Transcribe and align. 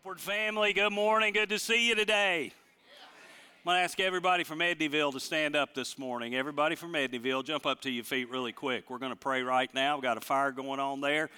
Upward 0.00 0.20
family, 0.20 0.72
good 0.72 0.92
morning. 0.92 1.32
Good 1.32 1.48
to 1.48 1.58
see 1.58 1.88
you 1.88 1.96
today. 1.96 2.52
I'm 2.52 3.64
going 3.64 3.78
to 3.78 3.80
ask 3.82 3.98
everybody 3.98 4.44
from 4.44 4.60
Edneyville 4.60 5.12
to 5.12 5.18
stand 5.18 5.56
up 5.56 5.74
this 5.74 5.98
morning. 5.98 6.36
Everybody 6.36 6.76
from 6.76 6.92
Edneyville, 6.92 7.44
jump 7.44 7.66
up 7.66 7.80
to 7.80 7.90
your 7.90 8.04
feet 8.04 8.30
really 8.30 8.52
quick. 8.52 8.90
We're 8.90 8.98
going 8.98 9.10
to 9.10 9.16
pray 9.16 9.42
right 9.42 9.72
now. 9.74 9.96
We've 9.96 10.04
got 10.04 10.16
a 10.16 10.20
fire 10.20 10.52
going 10.52 10.78
on 10.78 11.00
there. 11.00 11.30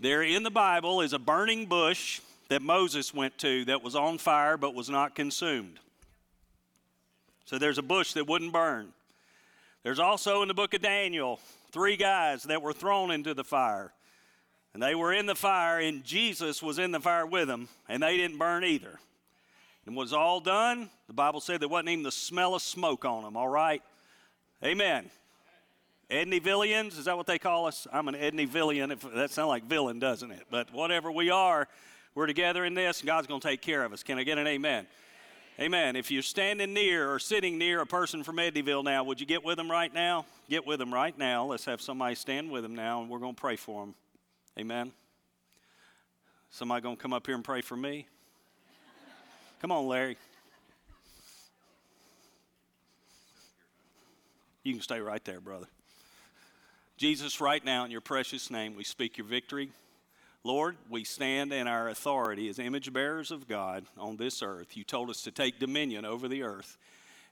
There 0.00 0.22
in 0.22 0.42
the 0.42 0.50
Bible 0.50 1.02
is 1.02 1.12
a 1.12 1.18
burning 1.18 1.66
bush 1.66 2.22
that 2.48 2.62
Moses 2.62 3.12
went 3.12 3.36
to 3.38 3.66
that 3.66 3.82
was 3.82 3.94
on 3.94 4.16
fire 4.16 4.56
but 4.56 4.74
was 4.74 4.88
not 4.88 5.14
consumed. 5.14 5.78
So 7.44 7.58
there's 7.58 7.78
a 7.78 7.82
bush 7.82 8.14
that 8.14 8.26
wouldn't 8.26 8.54
burn. 8.54 8.88
There's 9.82 9.98
also 9.98 10.40
in 10.40 10.48
the 10.48 10.54
book 10.54 10.72
of 10.72 10.80
Daniel 10.80 11.40
three 11.72 11.98
guys 11.98 12.44
that 12.44 12.62
were 12.62 12.72
thrown 12.72 13.10
into 13.10 13.34
the 13.34 13.44
fire. 13.44 13.92
And 14.74 14.82
they 14.82 14.94
were 14.94 15.12
in 15.12 15.26
the 15.26 15.34
fire, 15.34 15.80
and 15.80 16.02
Jesus 16.02 16.62
was 16.62 16.78
in 16.78 16.92
the 16.92 17.00
fire 17.00 17.26
with 17.26 17.46
them, 17.46 17.68
and 17.88 18.02
they 18.02 18.16
didn't 18.16 18.38
burn 18.38 18.64
either. 18.64 18.98
And 19.84 19.96
was 19.96 20.12
all 20.12 20.40
done, 20.40 20.88
the 21.08 21.12
Bible 21.12 21.40
said 21.40 21.60
there 21.60 21.68
wasn't 21.68 21.90
even 21.90 22.04
the 22.04 22.12
smell 22.12 22.54
of 22.54 22.62
smoke 22.62 23.04
on 23.04 23.24
them, 23.24 23.36
all 23.36 23.48
right? 23.48 23.82
Amen. 24.64 25.10
Edneyvillians, 26.10 26.98
is 26.98 27.06
that 27.06 27.16
what 27.16 27.26
they 27.26 27.38
call 27.38 27.66
us? 27.66 27.86
I'm 27.92 28.08
an 28.08 28.14
Edneyvillian. 28.14 28.92
If 28.92 29.00
that 29.14 29.30
sounds 29.30 29.48
like 29.48 29.64
villain, 29.64 29.98
doesn't 29.98 30.30
it? 30.30 30.44
But 30.50 30.72
whatever 30.72 31.10
we 31.10 31.30
are, 31.30 31.68
we're 32.14 32.26
together 32.26 32.64
in 32.64 32.74
this, 32.74 33.00
and 33.00 33.06
God's 33.06 33.26
going 33.26 33.40
to 33.40 33.48
take 33.48 33.62
care 33.62 33.84
of 33.84 33.92
us. 33.92 34.02
Can 34.02 34.18
I 34.18 34.24
get 34.24 34.38
an 34.38 34.46
amen? 34.46 34.86
Amen. 35.58 35.96
If 35.96 36.10
you're 36.10 36.22
standing 36.22 36.72
near 36.72 37.12
or 37.12 37.18
sitting 37.18 37.58
near 37.58 37.80
a 37.80 37.86
person 37.86 38.24
from 38.24 38.36
Edneyville 38.36 38.84
now, 38.84 39.04
would 39.04 39.20
you 39.20 39.26
get 39.26 39.44
with 39.44 39.56
them 39.56 39.70
right 39.70 39.92
now? 39.92 40.26
Get 40.48 40.66
with 40.66 40.78
them 40.78 40.92
right 40.92 41.16
now. 41.16 41.46
Let's 41.46 41.64
have 41.64 41.80
somebody 41.80 42.14
stand 42.14 42.50
with 42.50 42.62
them 42.62 42.74
now, 42.74 43.00
and 43.00 43.10
we're 43.10 43.18
going 43.18 43.34
to 43.34 43.40
pray 43.40 43.56
for 43.56 43.84
them. 43.84 43.94
Amen. 44.58 44.92
Somebody 46.50 46.82
going 46.82 46.96
to 46.96 47.02
come 47.02 47.14
up 47.14 47.26
here 47.26 47.34
and 47.34 47.42
pray 47.42 47.62
for 47.62 47.76
me? 47.76 48.06
Come 49.60 49.72
on, 49.72 49.86
Larry. 49.86 50.18
You 54.62 54.74
can 54.74 54.82
stay 54.82 55.00
right 55.00 55.24
there, 55.24 55.40
brother. 55.40 55.66
Jesus, 56.98 57.40
right 57.40 57.64
now, 57.64 57.84
in 57.86 57.90
your 57.90 58.02
precious 58.02 58.50
name, 58.50 58.76
we 58.76 58.84
speak 58.84 59.16
your 59.16 59.26
victory. 59.26 59.70
Lord, 60.44 60.76
we 60.90 61.04
stand 61.04 61.52
in 61.52 61.66
our 61.66 61.88
authority 61.88 62.48
as 62.48 62.58
image 62.58 62.92
bearers 62.92 63.30
of 63.30 63.48
God 63.48 63.86
on 63.96 64.18
this 64.18 64.42
earth. 64.42 64.76
You 64.76 64.84
told 64.84 65.08
us 65.08 65.22
to 65.22 65.30
take 65.30 65.58
dominion 65.58 66.04
over 66.04 66.28
the 66.28 66.42
earth, 66.42 66.76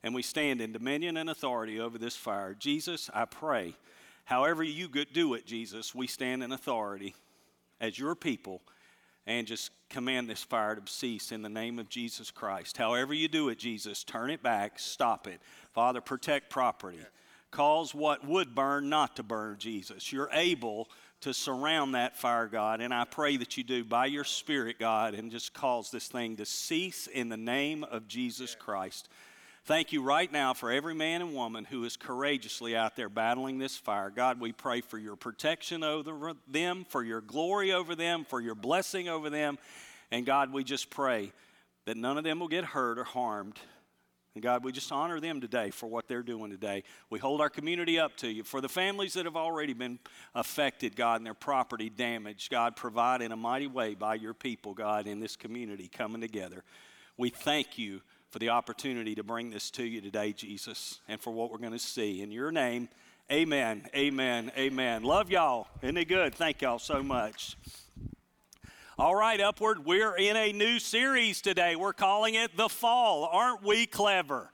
and 0.03 0.15
we 0.15 0.23
stand 0.23 0.63
in 0.63 0.73
dominion 0.73 1.19
and 1.19 1.29
authority 1.29 1.79
over 1.79 1.99
this 1.99 2.17
fire. 2.17 2.55
Jesus, 2.55 3.11
I 3.13 3.27
pray 3.27 3.75
However, 4.25 4.63
you 4.63 4.89
do 4.89 5.35
it, 5.35 5.47
Jesus, 5.47 5.95
we 5.95 6.07
stand 6.07 6.43
in 6.43 6.53
authority 6.53 7.15
as 7.81 7.99
your 7.99 8.15
people 8.15 8.63
and 9.27 9.47
just 9.47 9.71
command 9.89 10.29
this 10.29 10.43
fire 10.43 10.77
to 10.77 10.93
cease 10.93 11.33
in 11.33 11.43
the 11.43 11.49
name 11.49 11.79
of 11.79 11.89
Jesus 11.89 12.31
Christ. 12.31 12.77
However, 12.77 13.13
you 13.13 13.29
do 13.29 13.49
it, 13.49 13.59
Jesus, 13.59 14.05
turn 14.05 14.31
it 14.31 14.43
back, 14.43 14.79
stop 14.79 15.27
it. 15.27 15.41
Father, 15.73 16.01
protect 16.01 16.51
property. 16.51 16.99
Cause 17.51 17.95
what 17.95 18.27
would 18.27 18.55
burn 18.55 18.89
not 18.89 19.17
to 19.17 19.23
burn, 19.23 19.57
Jesus. 19.59 20.13
You're 20.13 20.31
able 20.33 20.89
to 21.23 21.35
surround 21.35 21.95
that 21.95 22.17
fire, 22.17 22.47
God, 22.47 22.81
and 22.81 22.95
I 22.95 23.05
pray 23.05 23.37
that 23.37 23.57
you 23.57 23.65
do 23.65 23.85
by 23.85 24.07
your 24.07 24.25
Spirit, 24.25 24.79
God, 24.79 25.15
and 25.15 25.31
just 25.31 25.53
cause 25.53 25.91
this 25.91 26.09
thing 26.09 26.37
to 26.37 26.47
cease 26.47 27.07
in 27.09 27.29
the 27.29 27.37
name 27.37 27.85
of 27.85 28.09
Jesus 28.09 28.55
Christ. 28.55 29.09
Thank 29.67 29.93
you 29.93 30.03
right 30.03 30.33
now 30.33 30.55
for 30.55 30.71
every 30.71 30.95
man 30.95 31.21
and 31.21 31.35
woman 31.35 31.65
who 31.65 31.85
is 31.85 31.97
courageously 31.97 32.75
out 32.75 32.97
there 32.97 33.11
battling 33.11 33.59
this 33.59 33.77
fire. 33.77 34.11
God, 34.11 34.41
we 34.41 34.53
pray 34.53 34.81
for 34.81 34.99
your 34.99 35.17
protection 35.17 35.85
over 35.85 36.33
them, 36.49 36.87
for 36.89 37.05
your 37.05 37.21
glory 37.21 37.73
over 37.73 37.95
them, 37.95 38.25
for 38.25 38.41
your 38.41 38.55
blessing 38.55 39.09
over 39.09 39.29
them. 39.29 39.59
And 40.11 40.25
God, 40.25 40.53
we 40.53 40.65
just 40.65 40.91
pray 40.91 41.33
that 41.85 41.97
none 41.97 42.17
of 42.17 42.25
them 42.25 42.41
will 42.41 42.49
get 42.49 42.65
hurt 42.65 42.99
or 42.99 43.05
harmed. 43.05 43.59
And 44.35 44.43
God, 44.43 44.65
we 44.65 44.73
just 44.73 44.91
honor 44.93 45.21
them 45.21 45.41
today 45.41 45.71
for 45.71 45.89
what 45.89 46.09
they're 46.09 46.23
doing 46.23 46.51
today. 46.51 46.83
We 47.11 47.19
hold 47.19 47.41
our 47.41 47.51
community 47.51 47.99
up 47.99 48.17
to 48.19 48.29
you. 48.29 48.45
For 48.45 48.61
the 48.61 48.69
families 48.69 49.13
that 49.15 49.27
have 49.27 49.37
already 49.37 49.75
been 49.75 49.99
affected, 50.35 50.97
God, 50.97 51.17
and 51.17 51.27
their 51.27 51.35
property 51.35 51.91
damaged, 51.91 52.51
God, 52.51 52.77
provide 52.77 53.23
in 53.23 53.31
a 53.31 53.37
mighty 53.37 53.67
way 53.67 53.95
by 53.95 54.15
your 54.15 54.35
people, 54.35 54.73
God, 54.73 55.07
in 55.07 55.21
this 55.21 55.37
community 55.37 55.89
coming 55.89 56.21
together. 56.21 56.65
We 57.17 57.29
thank 57.29 57.77
you 57.77 58.01
for 58.31 58.39
the 58.39 58.49
opportunity 58.49 59.15
to 59.17 59.25
bring 59.25 59.51
this 59.51 59.71
to 59.73 59.85
you 59.85 60.01
today, 60.01 60.33
Jesus, 60.33 61.01
and 61.09 61.21
for 61.21 61.33
what 61.33 61.51
we're 61.51 61.59
going 61.59 61.73
to 61.73 61.79
see. 61.79 62.23
In 62.23 62.31
your 62.31 62.53
name, 62.53 62.89
amen, 63.31 63.87
amen, 63.95 64.53
amen. 64.57 65.03
Love 65.03 65.31
y'all. 65.31 65.67
Isn't 65.83 65.97
it 65.97 66.07
good? 66.07 66.35
Thank 66.35 66.63
y'all 66.63 66.79
so 66.79 67.03
much. 67.03 67.57
All 68.97 69.17
right, 69.17 69.41
Upward, 69.41 69.85
we're 69.85 70.15
in 70.15 70.37
a 70.37 70.53
new 70.53 70.79
series 70.79 71.41
today. 71.41 71.75
We're 71.75 71.93
calling 71.93 72.35
it 72.35 72.57
The 72.57 72.69
Fall. 72.69 73.29
Aren't 73.33 73.65
we 73.65 73.87
clever? 73.87 74.51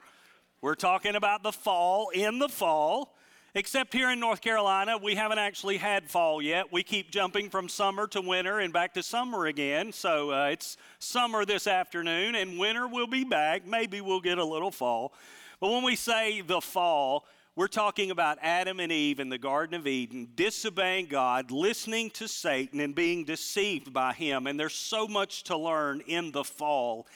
We're 0.62 0.74
talking 0.74 1.14
about 1.14 1.42
the 1.42 1.52
fall 1.52 2.08
in 2.10 2.38
the 2.38 2.48
fall. 2.48 3.15
Except 3.56 3.94
here 3.94 4.10
in 4.10 4.20
North 4.20 4.42
Carolina, 4.42 4.98
we 4.98 5.14
haven't 5.14 5.38
actually 5.38 5.78
had 5.78 6.10
fall 6.10 6.42
yet. 6.42 6.70
We 6.70 6.82
keep 6.82 7.10
jumping 7.10 7.48
from 7.48 7.70
summer 7.70 8.06
to 8.08 8.20
winter 8.20 8.58
and 8.58 8.70
back 8.70 8.92
to 8.92 9.02
summer 9.02 9.46
again. 9.46 9.92
So 9.92 10.30
uh, 10.30 10.48
it's 10.48 10.76
summer 10.98 11.46
this 11.46 11.66
afternoon, 11.66 12.34
and 12.34 12.58
winter 12.58 12.86
will 12.86 13.06
be 13.06 13.24
back. 13.24 13.66
Maybe 13.66 14.02
we'll 14.02 14.20
get 14.20 14.36
a 14.36 14.44
little 14.44 14.70
fall. 14.70 15.14
But 15.58 15.70
when 15.70 15.82
we 15.82 15.96
say 15.96 16.42
the 16.42 16.60
fall, 16.60 17.24
we're 17.54 17.66
talking 17.66 18.10
about 18.10 18.36
Adam 18.42 18.78
and 18.78 18.92
Eve 18.92 19.20
in 19.20 19.30
the 19.30 19.38
Garden 19.38 19.74
of 19.74 19.86
Eden, 19.86 20.28
disobeying 20.34 21.06
God, 21.06 21.50
listening 21.50 22.10
to 22.10 22.28
Satan, 22.28 22.78
and 22.78 22.94
being 22.94 23.24
deceived 23.24 23.90
by 23.90 24.12
him. 24.12 24.46
And 24.46 24.60
there's 24.60 24.74
so 24.74 25.08
much 25.08 25.44
to 25.44 25.56
learn 25.56 26.02
in 26.06 26.30
the 26.30 26.44
fall 26.44 27.06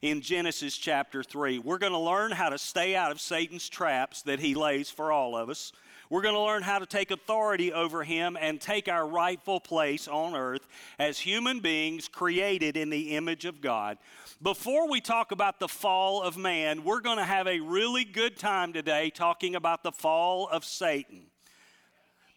in 0.00 0.20
Genesis 0.20 0.76
chapter 0.76 1.24
3. 1.24 1.58
We're 1.58 1.78
going 1.78 1.90
to 1.90 1.98
learn 1.98 2.30
how 2.30 2.50
to 2.50 2.58
stay 2.58 2.94
out 2.94 3.10
of 3.10 3.20
Satan's 3.20 3.68
traps 3.68 4.22
that 4.22 4.38
he 4.38 4.54
lays 4.54 4.90
for 4.90 5.10
all 5.10 5.36
of 5.36 5.50
us. 5.50 5.72
We're 6.10 6.22
going 6.22 6.34
to 6.34 6.40
learn 6.40 6.62
how 6.62 6.78
to 6.78 6.86
take 6.86 7.10
authority 7.10 7.72
over 7.72 8.02
him 8.02 8.38
and 8.40 8.60
take 8.60 8.88
our 8.88 9.06
rightful 9.06 9.60
place 9.60 10.08
on 10.08 10.34
earth 10.34 10.66
as 10.98 11.18
human 11.18 11.60
beings 11.60 12.08
created 12.08 12.76
in 12.78 12.88
the 12.88 13.16
image 13.16 13.44
of 13.44 13.60
God. 13.60 13.98
Before 14.40 14.88
we 14.88 15.00
talk 15.00 15.32
about 15.32 15.60
the 15.60 15.68
fall 15.68 16.22
of 16.22 16.36
man, 16.36 16.82
we're 16.82 17.00
going 17.00 17.18
to 17.18 17.24
have 17.24 17.46
a 17.46 17.60
really 17.60 18.04
good 18.04 18.38
time 18.38 18.72
today 18.72 19.10
talking 19.10 19.54
about 19.54 19.82
the 19.82 19.92
fall 19.92 20.48
of 20.48 20.64
Satan. 20.64 21.26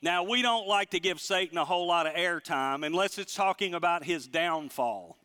Now, 0.02 0.24
we 0.24 0.42
don't 0.42 0.68
like 0.68 0.90
to 0.92 1.00
give 1.00 1.22
Satan 1.22 1.58
a 1.58 1.66
whole 1.66 1.88
lot 1.88 2.08
of 2.08 2.14
airtime 2.14 2.86
unless 2.86 3.18
it's 3.18 3.36
talking 3.36 3.76
about 3.76 4.04
his 4.04 4.28
downfall. 4.28 5.16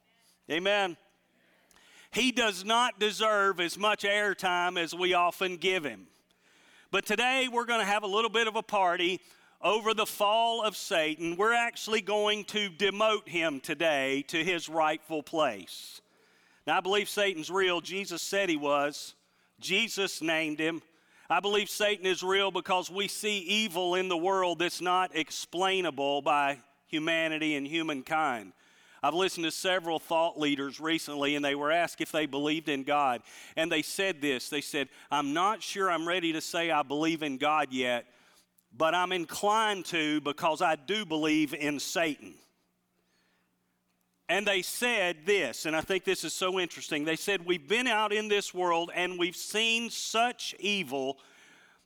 Amen. 0.51 0.97
He 2.13 2.31
does 2.31 2.65
not 2.65 3.01
deserve 3.01 3.59
as 3.59 3.77
much 3.77 4.03
airtime 4.03 4.79
as 4.79 4.95
we 4.95 5.15
often 5.15 5.57
give 5.57 5.85
him. 5.85 6.07
But 6.97 7.05
today 7.05 7.47
we're 7.53 7.67
going 7.67 7.81
to 7.81 7.93
have 7.93 8.05
a 8.05 8.07
little 8.07 8.31
bit 8.31 8.49
of 8.49 8.57
a 8.57 8.63
party 8.63 9.21
over 9.61 9.93
the 9.93 10.07
fall 10.07 10.63
of 10.63 10.79
Satan. 10.79 11.37
We're 11.37 11.53
actually 11.53 12.01
going 12.01 12.45
to 12.45 12.71
demote 12.71 13.29
him 13.29 13.61
today 13.61 14.25
to 14.29 14.43
his 14.43 14.71
rightful 14.71 15.23
place. 15.23 16.01
Now, 16.67 16.79
I 16.79 16.81
believe 16.81 17.11
Satan's 17.11 17.51
real. 17.51 17.83
Jesus 17.83 18.23
said 18.23 18.49
he 18.49 18.57
was, 18.57 19.15
Jesus 19.61 20.23
named 20.23 20.59
him. 20.59 20.81
I 21.29 21.41
believe 21.41 21.69
Satan 21.69 22.07
is 22.07 22.23
real 22.23 22.51
because 22.51 22.91
we 22.91 23.09
see 23.09 23.41
evil 23.41 23.95
in 23.95 24.09
the 24.09 24.17
world 24.17 24.61
that's 24.61 24.81
not 24.81 25.15
explainable 25.15 26.23
by 26.23 26.61
humanity 26.87 27.57
and 27.57 27.67
humankind. 27.67 28.55
I've 29.03 29.15
listened 29.15 29.45
to 29.45 29.51
several 29.51 29.99
thought 29.99 30.39
leaders 30.39 30.81
recently, 30.81 31.37
and 31.37 31.45
they 31.45 31.55
were 31.55 31.71
asked 31.71 32.01
if 32.01 32.13
they 32.13 32.27
believed 32.27 32.69
in 32.69 32.83
God. 32.83 33.23
And 33.57 33.71
they 33.71 33.83
said 33.83 34.21
this 34.21 34.49
they 34.49 34.61
said, 34.61 34.89
I'm 35.11 35.33
not 35.33 35.63
sure 35.63 35.91
I'm 35.91 36.07
ready 36.07 36.33
to 36.33 36.41
say 36.41 36.71
I 36.71 36.83
believe 36.83 37.23
in 37.23 37.37
God 37.39 37.69
yet, 37.71 38.07
but 38.77 38.95
I'm 38.95 39.13
inclined 39.13 39.85
to 39.87 40.21
because 40.21 40.63
I 40.63 40.77
do 40.77 41.05
believe 41.05 41.55
in 41.55 41.79
Satan. 41.79 42.35
And 44.29 44.45
they 44.45 44.63
said 44.63 45.19
this, 45.25 45.67
and 45.67 45.77
I 45.77 45.83
think 45.83 46.05
this 46.05 46.25
is 46.25 46.35
so 46.35 46.59
interesting. 46.59 47.05
They 47.05 47.17
said, 47.17 47.47
We've 47.47 47.69
been 47.69 47.87
out 47.87 48.13
in 48.13 48.29
this 48.29 48.53
world 48.53 48.91
and 48.95 49.19
we've 49.19 49.37
seen 49.37 49.89
such 49.89 50.55
evil 50.59 51.19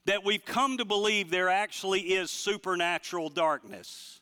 that 0.06 0.24
we've 0.24 0.44
come 0.44 0.78
to 0.78 0.86
believe 0.86 1.30
there 1.30 1.50
actually 1.50 2.00
is 2.00 2.30
supernatural 2.30 3.28
darkness. 3.28 4.19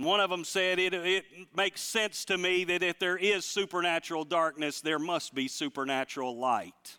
And 0.00 0.06
one 0.06 0.20
of 0.20 0.30
them 0.30 0.44
said, 0.44 0.78
it, 0.78 0.94
it 0.94 1.26
makes 1.54 1.82
sense 1.82 2.24
to 2.24 2.38
me 2.38 2.64
that 2.64 2.82
if 2.82 2.98
there 2.98 3.18
is 3.18 3.44
supernatural 3.44 4.24
darkness, 4.24 4.80
there 4.80 4.98
must 4.98 5.34
be 5.34 5.46
supernatural 5.46 6.38
light. 6.38 6.96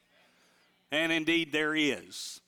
And 0.92 1.12
indeed, 1.12 1.52
there 1.52 1.74
is. 1.74 2.42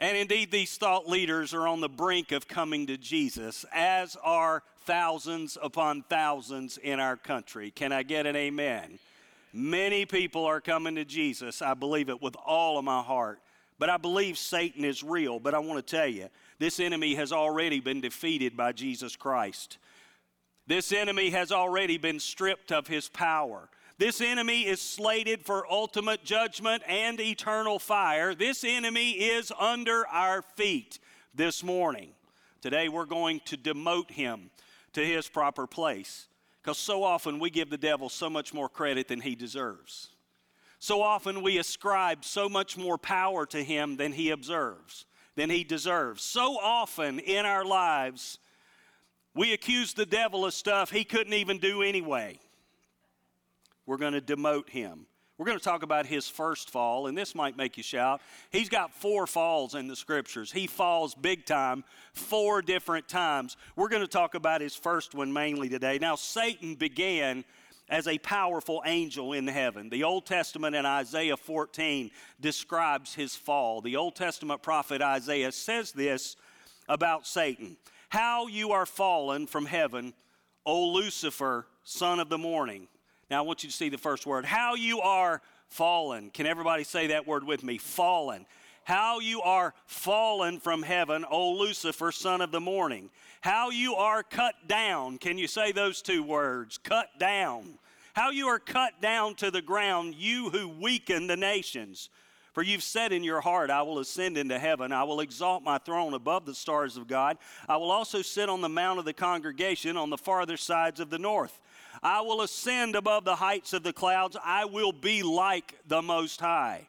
And 0.00 0.16
indeed, 0.16 0.50
these 0.50 0.76
thought 0.76 1.08
leaders 1.08 1.54
are 1.54 1.68
on 1.68 1.80
the 1.80 1.88
brink 1.88 2.32
of 2.32 2.48
coming 2.48 2.88
to 2.88 2.98
Jesus, 2.98 3.64
as 3.72 4.16
are 4.24 4.64
thousands 4.84 5.56
upon 5.62 6.02
thousands 6.10 6.76
in 6.76 6.98
our 6.98 7.16
country. 7.16 7.70
Can 7.70 7.92
I 7.92 8.02
get 8.02 8.26
an 8.26 8.34
amen? 8.34 8.98
Many 9.52 10.06
people 10.06 10.44
are 10.44 10.60
coming 10.60 10.96
to 10.96 11.04
Jesus. 11.04 11.62
I 11.62 11.74
believe 11.74 12.08
it 12.08 12.20
with 12.20 12.34
all 12.44 12.78
of 12.80 12.84
my 12.84 13.00
heart. 13.00 13.38
But 13.78 13.90
I 13.90 13.96
believe 13.96 14.38
Satan 14.38 14.84
is 14.84 15.04
real. 15.04 15.38
But 15.38 15.54
I 15.54 15.60
want 15.60 15.86
to 15.86 15.96
tell 15.96 16.08
you, 16.08 16.30
this 16.64 16.80
enemy 16.80 17.14
has 17.14 17.30
already 17.30 17.78
been 17.78 18.00
defeated 18.00 18.56
by 18.56 18.72
Jesus 18.72 19.16
Christ. 19.16 19.76
This 20.66 20.92
enemy 20.92 21.28
has 21.28 21.52
already 21.52 21.98
been 21.98 22.18
stripped 22.18 22.72
of 22.72 22.86
his 22.86 23.10
power. 23.10 23.68
This 23.98 24.22
enemy 24.22 24.62
is 24.62 24.80
slated 24.80 25.44
for 25.44 25.70
ultimate 25.70 26.24
judgment 26.24 26.82
and 26.88 27.20
eternal 27.20 27.78
fire. 27.78 28.34
This 28.34 28.64
enemy 28.64 29.10
is 29.10 29.52
under 29.60 30.06
our 30.06 30.40
feet 30.40 31.00
this 31.34 31.62
morning. 31.62 32.12
Today 32.62 32.88
we're 32.88 33.04
going 33.04 33.42
to 33.44 33.58
demote 33.58 34.10
him 34.10 34.48
to 34.94 35.04
his 35.04 35.28
proper 35.28 35.66
place 35.66 36.28
because 36.62 36.78
so 36.78 37.02
often 37.02 37.38
we 37.40 37.50
give 37.50 37.68
the 37.68 37.76
devil 37.76 38.08
so 38.08 38.30
much 38.30 38.54
more 38.54 38.70
credit 38.70 39.08
than 39.08 39.20
he 39.20 39.34
deserves. 39.34 40.08
So 40.78 41.02
often 41.02 41.42
we 41.42 41.58
ascribe 41.58 42.24
so 42.24 42.48
much 42.48 42.78
more 42.78 42.96
power 42.96 43.44
to 43.44 43.62
him 43.62 43.98
than 43.98 44.12
he 44.12 44.30
observes, 44.30 45.04
than 45.36 45.50
he 45.50 45.64
deserves. 45.64 46.22
So 46.22 46.58
often 46.58 47.18
in 47.18 47.44
our 47.46 47.64
lives, 47.64 48.38
we 49.34 49.52
accuse 49.52 49.94
the 49.94 50.06
devil 50.06 50.44
of 50.44 50.54
stuff 50.54 50.90
he 50.90 51.04
couldn't 51.04 51.34
even 51.34 51.58
do 51.58 51.82
anyway. 51.82 52.38
We're 53.86 53.96
going 53.96 54.14
to 54.14 54.20
demote 54.20 54.68
him. 54.68 55.06
We're 55.36 55.46
going 55.46 55.58
to 55.58 55.64
talk 55.64 55.82
about 55.82 56.06
his 56.06 56.28
first 56.28 56.70
fall, 56.70 57.08
and 57.08 57.18
this 57.18 57.34
might 57.34 57.56
make 57.56 57.76
you 57.76 57.82
shout. 57.82 58.20
He's 58.50 58.68
got 58.68 58.94
four 58.94 59.26
falls 59.26 59.74
in 59.74 59.88
the 59.88 59.96
scriptures. 59.96 60.52
He 60.52 60.68
falls 60.68 61.12
big 61.12 61.44
time 61.44 61.82
four 62.12 62.62
different 62.62 63.08
times. 63.08 63.56
We're 63.74 63.88
going 63.88 64.02
to 64.02 64.08
talk 64.08 64.36
about 64.36 64.60
his 64.60 64.76
first 64.76 65.12
one 65.12 65.32
mainly 65.32 65.68
today. 65.68 65.98
Now, 66.00 66.14
Satan 66.14 66.76
began 66.76 67.44
as 67.88 68.08
a 68.08 68.18
powerful 68.18 68.82
angel 68.86 69.32
in 69.32 69.46
heaven. 69.46 69.90
The 69.90 70.04
Old 70.04 70.26
Testament 70.26 70.74
in 70.74 70.86
Isaiah 70.86 71.36
14 71.36 72.10
describes 72.40 73.14
his 73.14 73.36
fall. 73.36 73.80
The 73.80 73.96
Old 73.96 74.16
Testament 74.16 74.62
prophet 74.62 75.02
Isaiah 75.02 75.52
says 75.52 75.92
this 75.92 76.36
about 76.88 77.26
Satan 77.26 77.76
How 78.08 78.46
you 78.46 78.72
are 78.72 78.86
fallen 78.86 79.46
from 79.46 79.66
heaven, 79.66 80.14
O 80.64 80.88
Lucifer, 80.88 81.66
son 81.82 82.20
of 82.20 82.28
the 82.28 82.38
morning. 82.38 82.88
Now, 83.30 83.38
I 83.38 83.42
want 83.42 83.64
you 83.64 83.70
to 83.70 83.76
see 83.76 83.88
the 83.88 83.98
first 83.98 84.26
word. 84.26 84.44
How 84.44 84.74
you 84.74 85.00
are 85.00 85.40
fallen. 85.68 86.30
Can 86.30 86.46
everybody 86.46 86.84
say 86.84 87.08
that 87.08 87.26
word 87.26 87.44
with 87.44 87.64
me? 87.64 87.78
Fallen. 87.78 88.46
How 88.84 89.18
you 89.18 89.40
are 89.42 89.74
fallen 89.86 90.60
from 90.60 90.82
heaven, 90.82 91.24
O 91.30 91.52
Lucifer, 91.52 92.12
son 92.12 92.40
of 92.40 92.50
the 92.50 92.60
morning. 92.60 93.10
How 93.40 93.70
you 93.70 93.94
are 93.94 94.22
cut 94.22 94.54
down. 94.66 95.18
Can 95.18 95.38
you 95.38 95.46
say 95.46 95.72
those 95.72 96.02
two 96.02 96.22
words? 96.22 96.78
Cut 96.78 97.18
down. 97.18 97.78
How 98.14 98.30
you 98.30 98.46
are 98.46 98.58
cut 98.58 99.00
down 99.00 99.34
to 99.36 99.50
the 99.50 99.62
ground, 99.62 100.14
you 100.14 100.50
who 100.50 100.68
weaken 100.68 101.26
the 101.26 101.36
nations. 101.36 102.10
For 102.52 102.62
you've 102.62 102.84
said 102.84 103.12
in 103.12 103.24
your 103.24 103.40
heart, 103.40 103.68
I 103.68 103.82
will 103.82 103.98
ascend 103.98 104.38
into 104.38 104.58
heaven. 104.60 104.92
I 104.92 105.02
will 105.02 105.18
exalt 105.18 105.64
my 105.64 105.78
throne 105.78 106.14
above 106.14 106.46
the 106.46 106.54
stars 106.54 106.96
of 106.96 107.08
God. 107.08 107.36
I 107.68 107.76
will 107.78 107.90
also 107.90 108.22
sit 108.22 108.48
on 108.48 108.60
the 108.60 108.68
mount 108.68 109.00
of 109.00 109.04
the 109.04 109.12
congregation 109.12 109.96
on 109.96 110.08
the 110.08 110.16
farther 110.16 110.56
sides 110.56 111.00
of 111.00 111.10
the 111.10 111.18
north. 111.18 111.60
I 112.00 112.20
will 112.20 112.42
ascend 112.42 112.94
above 112.94 113.24
the 113.24 113.34
heights 113.34 113.72
of 113.72 113.82
the 113.82 113.92
clouds. 113.92 114.36
I 114.44 114.66
will 114.66 114.92
be 114.92 115.24
like 115.24 115.74
the 115.88 116.00
Most 116.00 116.40
High. 116.40 116.86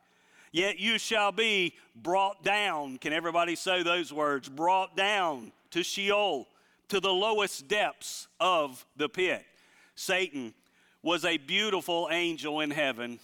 Yet 0.55 0.79
you 0.79 0.97
shall 0.97 1.33
be 1.33 1.73
brought 1.97 2.41
down. 2.41 2.97
Can 2.99 3.11
everybody 3.11 3.57
say 3.57 3.83
those 3.83 4.13
words? 4.13 4.47
Brought 4.47 4.95
down 4.95 5.51
to 5.71 5.83
Sheol, 5.83 6.47
to 6.87 7.01
the 7.01 7.11
lowest 7.11 7.67
depths 7.67 8.29
of 8.39 8.85
the 8.95 9.09
pit. 9.09 9.45
Satan 9.95 10.53
was 11.03 11.25
a 11.25 11.35
beautiful 11.35 12.07
angel 12.09 12.61
in 12.61 12.71
heaven 12.71 13.19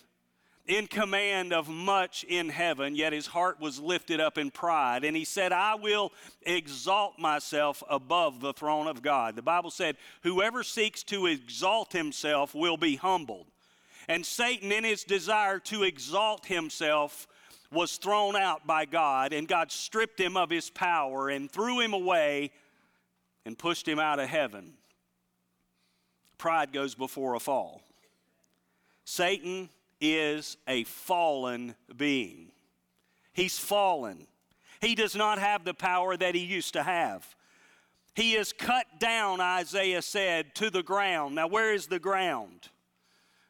in 0.68 0.88
command 0.88 1.54
of 1.54 1.70
much 1.70 2.26
in 2.26 2.50
heaven, 2.50 2.96
yet 2.96 3.14
his 3.14 3.28
heart 3.28 3.62
was 3.62 3.80
lifted 3.80 4.20
up 4.20 4.38
in 4.38 4.52
pride. 4.52 5.06
And 5.06 5.16
he 5.16 5.24
said, 5.24 5.54
I 5.54 5.76
will 5.76 6.12
exalt 6.42 7.18
myself 7.18 7.82
above 7.90 8.42
the 8.42 8.52
throne 8.52 8.88
of 8.88 9.02
God. 9.02 9.38
The 9.38 9.42
Bible 9.42 9.72
said, 9.72 9.96
Whoever 10.24 10.64
seeks 10.64 11.02
to 11.04 11.28
exalt 11.28 11.94
himself 11.94 12.54
will 12.54 12.76
be 12.76 12.98
humbled. 12.98 13.48
And 14.08 14.26
Satan, 14.26 14.72
in 14.72 14.84
his 14.84 15.04
desire 15.04 15.60
to 15.60 15.84
exalt 15.84 16.46
himself, 16.46 17.28
was 17.72 17.98
thrown 17.98 18.36
out 18.36 18.68
by 18.68 18.86
God, 18.86 19.32
and 19.34 19.48
God 19.48 19.72
stripped 19.72 20.20
him 20.20 20.36
of 20.36 20.50
his 20.50 20.70
power 20.70 21.30
and 21.30 21.50
threw 21.50 21.80
him 21.80 21.94
away 21.94 22.52
and 23.46 23.58
pushed 23.58 23.88
him 23.88 24.00
out 24.00 24.20
of 24.20 24.28
heaven. 24.28 24.74
Pride 26.38 26.74
goes 26.74 26.96
before 26.96 27.36
a 27.36 27.40
fall. 27.40 27.82
Satan 29.06 29.70
is 30.00 30.58
a 30.68 30.84
fallen 30.84 31.76
being. 31.96 32.52
He's 33.34 33.58
fallen. 33.58 34.28
He 34.82 34.96
does 34.96 35.16
not 35.16 35.38
have 35.38 35.64
the 35.64 35.74
power 35.74 36.18
that 36.18 36.36
he 36.36 36.42
used 36.42 36.74
to 36.74 36.84
have. 36.84 37.36
He 38.16 38.34
is 38.34 38.52
cut 38.52 38.86
down, 39.00 39.40
Isaiah 39.40 40.02
said, 40.02 40.54
to 40.56 40.70
the 40.70 40.84
ground. 40.84 41.36
Now, 41.36 41.48
where 41.48 41.74
is 41.74 41.88
the 41.88 42.00
ground? 42.00 42.70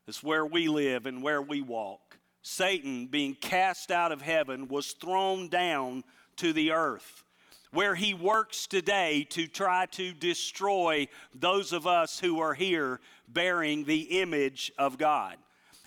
It's 0.08 0.24
where 0.24 0.46
we 0.46 0.68
live 0.68 1.06
and 1.06 1.22
where 1.22 1.42
we 1.42 1.62
walk. 1.62 2.18
Satan, 2.42 3.08
being 3.08 3.36
cast 3.36 3.92
out 3.92 4.12
of 4.12 4.22
heaven, 4.22 4.68
was 4.68 4.94
thrown 4.94 5.48
down 5.48 6.04
to 6.38 6.54
the 6.54 6.72
earth, 6.72 7.24
where 7.72 7.94
he 7.94 8.14
works 8.14 8.66
today 8.66 9.26
to 9.30 9.48
try 9.48 9.86
to 9.88 10.12
destroy 10.14 11.08
those 11.36 11.72
of 11.72 11.86
us 11.86 12.20
who 12.20 12.40
are 12.40 12.56
here 12.56 13.00
bearing 13.28 13.84
the 13.84 14.20
image 14.22 14.72
of 14.78 14.98
God. 14.98 15.38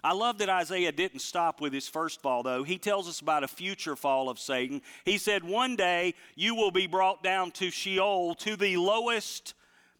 I 0.04 0.12
love 0.12 0.38
that 0.38 0.50
Isaiah 0.50 0.92
didn't 0.92 1.20
stop 1.20 1.62
with 1.62 1.72
his 1.72 1.88
first 1.88 2.20
fall, 2.20 2.42
though. 2.42 2.62
He 2.62 2.76
tells 2.76 3.08
us 3.08 3.20
about 3.20 3.42
a 3.42 3.48
future 3.48 3.96
fall 3.96 4.28
of 4.28 4.38
Satan. 4.38 4.82
He 5.06 5.16
said, 5.16 5.42
One 5.42 5.76
day 5.76 6.14
you 6.36 6.54
will 6.54 6.70
be 6.70 6.86
brought 6.86 7.22
down 7.22 7.50
to 7.52 7.70
Sheol, 7.70 8.34
to 8.36 8.54
the 8.54 8.76
lowest 8.76 9.54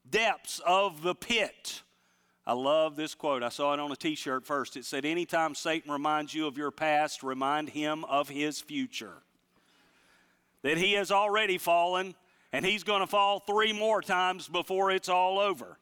depths 0.09 0.61
of 0.67 1.03
the 1.03 1.15
pit. 1.15 1.83
I 2.47 2.53
love 2.53 2.97
this 2.97 3.15
quote. 3.15 3.43
I 3.43 3.49
saw 3.49 3.73
it 3.73 3.81
on 3.81 3.91
a 3.91 3.97
t 3.97 4.15
shirt 4.15 4.45
first. 4.45 4.77
It 4.77 4.85
said, 4.85 5.05
Anytime 5.05 5.55
Satan 5.55 5.91
reminds 5.91 6.35
you 6.35 6.47
of 6.47 6.59
your 6.59 6.71
past, 6.71 7.23
remind 7.23 7.71
him 7.71 8.05
of 8.05 8.29
his 8.29 8.61
future. 8.61 9.23
That 10.63 10.77
he 10.77 10.93
has 10.93 11.11
already 11.11 11.59
fallen, 11.59 12.15
and 12.53 12.65
he's 12.65 12.85
going 12.85 13.01
to 13.01 13.07
fall 13.07 13.41
three 13.41 13.73
more 13.73 14.03
times 14.03 14.49
before 14.49 14.91
it's 14.91 15.09
all 15.09 15.39
over. 15.39 15.79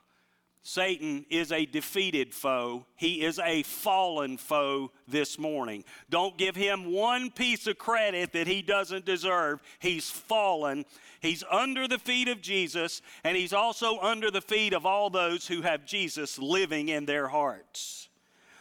Satan 0.64 1.26
is 1.28 1.50
a 1.50 1.66
defeated 1.66 2.32
foe. 2.32 2.86
He 2.94 3.22
is 3.22 3.40
a 3.40 3.64
fallen 3.64 4.36
foe 4.36 4.92
this 5.08 5.36
morning. 5.36 5.82
Don't 6.08 6.38
give 6.38 6.54
him 6.54 6.92
one 6.92 7.32
piece 7.32 7.66
of 7.66 7.78
credit 7.78 8.32
that 8.32 8.46
he 8.46 8.62
doesn't 8.62 9.04
deserve. 9.04 9.60
He's 9.80 10.08
fallen. 10.08 10.84
He's 11.20 11.42
under 11.50 11.88
the 11.88 11.98
feet 11.98 12.28
of 12.28 12.40
Jesus, 12.40 13.02
and 13.24 13.36
he's 13.36 13.52
also 13.52 13.98
under 13.98 14.30
the 14.30 14.40
feet 14.40 14.72
of 14.72 14.86
all 14.86 15.10
those 15.10 15.48
who 15.48 15.62
have 15.62 15.84
Jesus 15.84 16.38
living 16.38 16.90
in 16.90 17.06
their 17.06 17.26
hearts. 17.26 18.08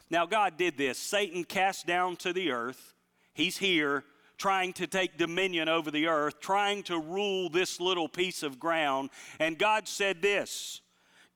Now, 0.10 0.26
God 0.26 0.58
did 0.58 0.78
this. 0.78 0.98
Satan 0.98 1.44
cast 1.44 1.86
down 1.86 2.16
to 2.18 2.34
the 2.34 2.52
earth. 2.52 2.96
He's 3.34 3.58
here 3.58 4.04
trying 4.38 4.74
to 4.74 4.88
take 4.88 5.20
dominion 5.20 5.70
over 5.70 5.92
the 5.92 6.08
earth, 6.08 6.40
trying 6.40 6.82
to 6.82 6.98
rule 7.00 7.48
this 7.48 7.80
little 7.80 8.10
piece 8.10 8.42
of 8.42 8.60
ground. 8.60 9.12
And 9.40 9.56
God 9.56 9.88
said 9.88 10.24
this 10.24 10.81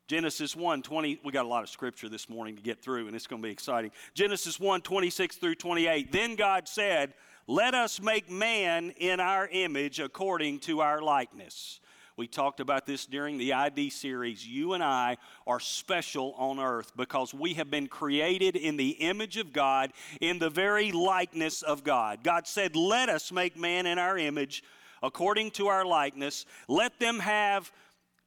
Genesis 0.08 0.56
1 0.56 0.84
20, 0.84 1.20
we 1.24 1.32
got 1.32 1.46
a 1.46 1.48
lot 1.48 1.64
of 1.64 1.70
scripture 1.70 2.08
this 2.08 2.30
morning 2.30 2.56
to 2.56 2.62
get 2.62 2.80
through, 2.80 3.08
and 3.08 3.16
it's 3.16 3.26
going 3.26 3.42
to 3.42 3.48
be 3.48 3.52
exciting. 3.52 3.92
Genesis 4.14 4.60
1 4.60 4.82
26 4.82 5.38
through 5.38 5.56
28. 5.56 6.12
Then 6.12 6.36
God 6.36 6.68
said, 6.68 7.14
Let 7.48 7.74
us 7.74 8.00
make 8.00 8.30
man 8.30 8.92
in 8.98 9.20
our 9.20 9.48
image 9.48 10.00
according 10.00 10.60
to 10.60 10.82
our 10.82 11.02
likeness. 11.02 11.80
We 12.18 12.28
talked 12.28 12.60
about 12.60 12.86
this 12.86 13.06
during 13.06 13.38
the 13.38 13.54
ID 13.54 13.90
series. 13.90 14.48
You 14.48 14.74
and 14.74 14.84
I 14.84 15.18
are 15.46 15.60
special 15.60 16.34
on 16.38 16.60
earth 16.60 16.94
because 16.96 17.34
we 17.34 17.56
have 17.56 17.70
been 17.70 17.88
created 17.88 18.56
in 18.56 18.78
the 18.78 18.92
image 18.92 19.36
of 19.38 19.52
God, 19.52 19.92
in 20.22 20.40
the 20.40 20.50
very 20.50 20.92
likeness 20.92 21.62
of 21.62 21.84
God. 21.84 22.20
God 22.24 22.48
said, 22.48 22.76
Let 22.76 23.10
us 23.10 23.32
make 23.32 23.58
man 23.58 23.88
in 23.88 23.98
our 23.98 24.20
image 24.20 24.64
according 25.02 25.52
to 25.52 25.68
our 25.68 25.84
likeness. 25.84 26.46
Let 26.68 27.00
them 27.00 27.20
have 27.20 27.72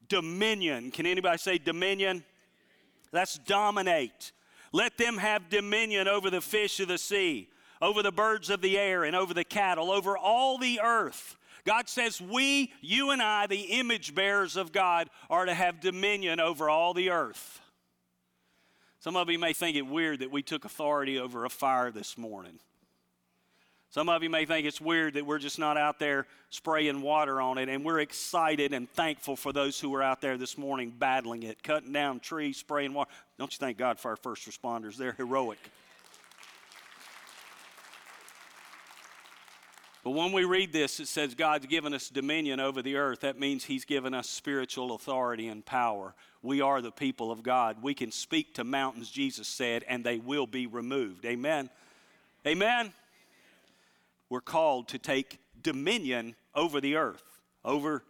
dominion. 0.09 0.91
Can 0.91 1.07
anybody 1.07 1.39
say 1.39 1.59
dominion? 1.59 2.25
That's 3.13 3.39
dominate. 3.39 4.33
Let 4.73 4.99
them 4.99 5.19
have 5.19 5.49
dominion 5.49 6.09
over 6.09 6.31
the 6.31 6.41
fish 6.41 6.81
of 6.81 6.89
the 6.89 6.99
sea, 6.99 7.49
over 7.81 8.03
the 8.03 8.13
birds 8.13 8.51
of 8.51 8.61
the 8.61 8.77
air, 8.79 9.05
and 9.05 9.17
over 9.17 9.33
the 9.33 9.45
cattle, 9.45 9.91
over 9.91 10.17
all 10.17 10.59
the 10.59 10.81
earth. 10.83 11.37
God 11.65 11.89
says, 11.89 12.21
We, 12.21 12.73
you 12.81 13.11
and 13.11 13.23
I, 13.23 13.47
the 13.47 13.61
image 13.61 14.15
bearers 14.15 14.57
of 14.57 14.73
God, 14.73 15.09
are 15.29 15.45
to 15.45 15.55
have 15.55 15.81
dominion 15.81 16.41
over 16.41 16.69
all 16.69 16.95
the 16.95 17.11
earth. 17.11 17.61
Some 19.01 19.17
of 19.17 19.31
you 19.31 19.39
may 19.39 19.53
think 19.53 19.77
it 19.77 19.87
weird 19.87 20.21
that 20.21 20.31
we 20.31 20.43
took 20.43 20.65
authority 20.65 21.19
over 21.19 21.45
a 21.45 21.51
fire 21.51 21.91
this 21.91 22.19
morning. 22.19 22.59
Some 23.91 24.11
of 24.11 24.23
you 24.23 24.29
may 24.29 24.45
think 24.45 24.67
it's 24.67 24.83
weird 24.83 25.15
that 25.15 25.25
we're 25.25 25.39
just 25.39 25.59
not 25.59 25.79
out 25.79 25.99
there 25.99 26.27
spraying 26.51 27.01
water 27.01 27.41
on 27.41 27.57
it, 27.57 27.71
and 27.71 27.85
we're 27.85 28.01
excited 28.01 28.75
and 28.75 28.89
thankful 28.91 29.35
for 29.35 29.51
those 29.53 29.81
who 29.81 29.95
are 29.95 30.03
out 30.03 30.21
there 30.21 30.37
this 30.37 30.59
morning 30.59 30.93
battling 30.97 31.43
it, 31.43 31.63
cutting 31.63 31.93
down 31.93 32.21
trees, 32.21 32.59
spraying 32.59 32.93
water. 32.93 33.11
Don't 33.39 33.51
you 33.51 33.59
thank 33.59 33.79
God 33.79 33.99
for 33.99 34.11
our 34.11 34.17
first 34.17 34.49
responders? 34.49 34.97
They're 34.97 35.13
heroic. 35.13 35.59
But 40.05 40.11
when 40.11 40.33
we 40.33 40.45
read 40.45 40.73
this, 40.73 41.01
it 41.01 41.09
says 41.09 41.35
God's 41.35 41.67
given 41.67 41.93
us 41.93 42.09
dominion 42.09 42.61
over 42.61 42.83
the 42.83 42.97
earth. 42.97 43.21
That 43.21 43.39
means 43.39 43.65
He's 43.65 43.85
given 43.85 44.13
us 44.15 44.29
spiritual 44.29 44.95
authority 44.95 45.49
and 45.49 45.65
power. 45.65 46.15
We 46.43 46.61
are 46.61 46.81
the 46.81 46.93
people 46.93 47.33
of 47.33 47.43
God. 47.43 47.83
We 47.83 47.95
can 47.95 48.13
speak 48.13 48.55
to 48.55 48.65
mountains, 48.65 49.11
Jesus 49.11 49.49
said, 49.49 49.85
and 49.89 50.05
they 50.05 50.19
will 50.19 50.47
be 50.47 50.67
removed. 50.67 51.25
Amen. 51.25 51.69
Amen. 52.47 52.93
We're 54.31 54.41
called 54.41 54.89
to 54.89 54.99
take 54.99 55.39
dominion 55.61 56.35
over 56.55 56.81
the 56.81 56.97
earth, 56.97 57.41
over 57.65 58.05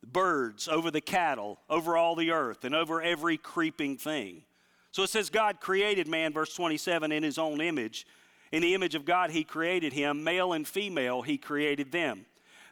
the 0.00 0.06
birds, 0.06 0.68
over 0.68 0.90
the 0.90 1.00
cattle, 1.00 1.58
over 1.68 1.96
all 1.96 2.14
the 2.14 2.30
earth, 2.30 2.64
and 2.64 2.74
over 2.74 3.02
every 3.02 3.36
creeping 3.36 3.96
thing. 3.96 4.44
So 4.92 5.02
it 5.02 5.10
says 5.10 5.30
God 5.30 5.60
created 5.60 6.08
man, 6.08 6.32
verse 6.32 6.54
27, 6.54 7.12
in 7.12 7.22
his 7.22 7.38
own 7.38 7.60
image. 7.60 8.06
In 8.50 8.62
the 8.62 8.74
image 8.74 8.94
of 8.94 9.04
God, 9.04 9.30
he 9.30 9.44
created 9.44 9.92
him. 9.92 10.24
Male 10.24 10.54
and 10.54 10.66
female, 10.66 11.22
he 11.22 11.36
created 11.36 11.92
them. 11.92 12.24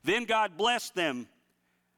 Then 0.03 0.25
God 0.25 0.57
blessed 0.57 0.95
them 0.95 1.29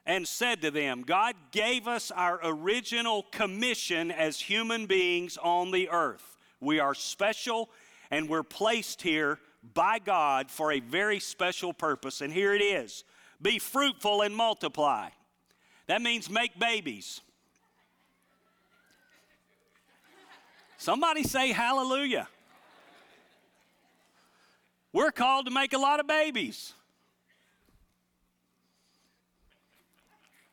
and 0.05 0.27
said 0.27 0.63
to 0.63 0.71
them, 0.71 1.03
God 1.03 1.35
gave 1.53 1.87
us 1.87 2.11
our 2.11 2.41
original 2.43 3.25
commission 3.31 4.11
as 4.11 4.41
human 4.41 4.87
beings 4.87 5.37
on 5.37 5.71
the 5.71 5.91
earth. 5.91 6.37
We 6.61 6.81
are 6.81 6.95
special 6.95 7.69
and 8.11 8.29
we're 8.29 8.43
placed 8.43 9.03
here 9.03 9.39
by 9.75 9.99
God 9.99 10.51
for 10.51 10.73
a 10.73 10.81
very 10.81 11.21
special 11.21 11.73
purpose. 11.73 12.21
And 12.21 12.33
here 12.33 12.55
it 12.55 12.63
is 12.63 13.05
be 13.41 13.59
fruitful 13.59 14.23
and 14.23 14.35
multiply. 14.35 15.09
That 15.87 16.03
means 16.03 16.29
make 16.29 16.59
babies. 16.59 17.21
Somebody 20.77 21.25
say 21.25 21.53
hallelujah. 21.53 22.29
We're 24.93 25.11
called 25.11 25.47
to 25.47 25.51
make 25.51 25.73
a 25.73 25.79
lot 25.79 26.01
of 26.01 26.07
babies. 26.07 26.73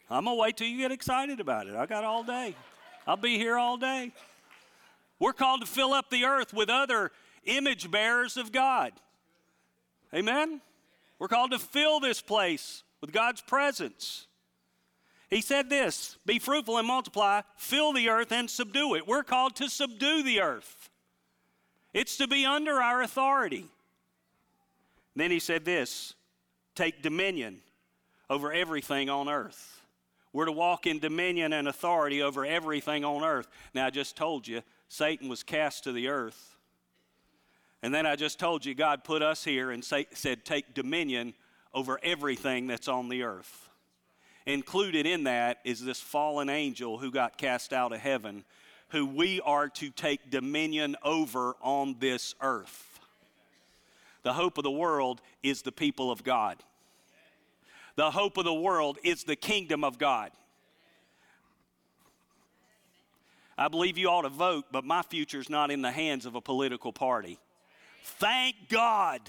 I'm 0.09 0.25
going 0.25 0.37
to 0.37 0.41
wait 0.41 0.57
till 0.57 0.67
you 0.67 0.77
get 0.77 0.91
excited 0.91 1.39
about 1.39 1.67
it. 1.67 1.75
I 1.75 1.85
got 1.85 2.03
all 2.03 2.23
day. 2.23 2.55
I'll 3.07 3.17
be 3.17 3.37
here 3.37 3.57
all 3.57 3.77
day. 3.77 4.11
We're 5.19 5.33
called 5.33 5.61
to 5.61 5.67
fill 5.67 5.93
up 5.93 6.09
the 6.09 6.25
earth 6.25 6.53
with 6.53 6.69
other 6.69 7.11
image 7.45 7.89
bearers 7.89 8.37
of 8.37 8.51
God. 8.51 8.91
Amen? 10.15 10.61
We're 11.19 11.27
called 11.27 11.51
to 11.51 11.59
fill 11.59 11.99
this 11.99 12.21
place 12.21 12.83
with 13.01 13.11
God's 13.11 13.41
presence. 13.41 14.27
He 15.29 15.41
said 15.41 15.69
this 15.69 16.17
Be 16.25 16.39
fruitful 16.39 16.77
and 16.77 16.87
multiply, 16.87 17.41
fill 17.57 17.93
the 17.93 18.09
earth 18.09 18.31
and 18.31 18.49
subdue 18.49 18.95
it. 18.95 19.07
We're 19.07 19.23
called 19.23 19.55
to 19.57 19.69
subdue 19.69 20.23
the 20.23 20.41
earth, 20.41 20.89
it's 21.93 22.17
to 22.17 22.27
be 22.27 22.45
under 22.45 22.81
our 22.81 23.01
authority. 23.01 23.65
Then 25.15 25.31
he 25.31 25.39
said 25.39 25.65
this 25.65 26.13
take 26.75 27.01
dominion 27.01 27.61
over 28.29 28.51
everything 28.51 29.09
on 29.09 29.29
earth. 29.29 29.81
We're 30.33 30.45
to 30.45 30.51
walk 30.51 30.85
in 30.85 30.99
dominion 30.99 31.53
and 31.53 31.67
authority 31.67 32.21
over 32.21 32.45
everything 32.45 33.05
on 33.05 33.23
earth. 33.23 33.47
Now, 33.73 33.85
I 33.85 33.89
just 33.89 34.17
told 34.17 34.45
you, 34.45 34.61
Satan 34.89 35.29
was 35.29 35.43
cast 35.43 35.85
to 35.85 35.93
the 35.93 36.09
earth. 36.09 36.54
And 37.83 37.93
then 37.93 38.05
I 38.05 38.15
just 38.15 38.39
told 38.39 38.65
you, 38.65 38.73
God 38.73 39.03
put 39.03 39.21
us 39.21 39.43
here 39.43 39.71
and 39.71 39.83
say, 39.83 40.07
said, 40.13 40.43
take 40.45 40.73
dominion 40.73 41.33
over 41.73 41.99
everything 42.01 42.67
that's 42.67 42.87
on 42.87 43.09
the 43.09 43.23
earth. 43.23 43.69
Included 44.45 45.05
in 45.05 45.25
that 45.25 45.59
is 45.63 45.83
this 45.83 45.99
fallen 45.99 46.49
angel 46.49 46.97
who 46.97 47.11
got 47.11 47.37
cast 47.37 47.73
out 47.73 47.91
of 47.91 47.99
heaven, 47.99 48.45
who 48.89 49.05
we 49.05 49.41
are 49.41 49.69
to 49.69 49.89
take 49.89 50.29
dominion 50.29 50.95
over 51.03 51.55
on 51.61 51.95
this 51.99 52.35
earth. 52.41 52.99
The 54.23 54.33
hope 54.33 54.57
of 54.57 54.63
the 54.63 54.71
world 54.71 55.21
is 55.43 55.61
the 55.61 55.71
people 55.71 56.11
of 56.11 56.23
God. 56.23 56.57
The 57.95 58.11
hope 58.11 58.37
of 58.37 58.45
the 58.45 58.53
world 58.53 58.97
is 59.03 59.23
the 59.23 59.35
kingdom 59.35 59.83
of 59.83 59.97
God. 59.97 60.31
I 63.57 63.67
believe 63.67 63.97
you 63.97 64.09
ought 64.09 64.23
to 64.23 64.29
vote, 64.29 64.65
but 64.71 64.83
my 64.83 65.01
future 65.01 65.39
is 65.39 65.49
not 65.49 65.71
in 65.71 65.81
the 65.81 65.91
hands 65.91 66.25
of 66.25 66.35
a 66.35 66.41
political 66.41 66.91
party. 66.91 67.39
Thank 68.05 68.69
God. 68.69 69.21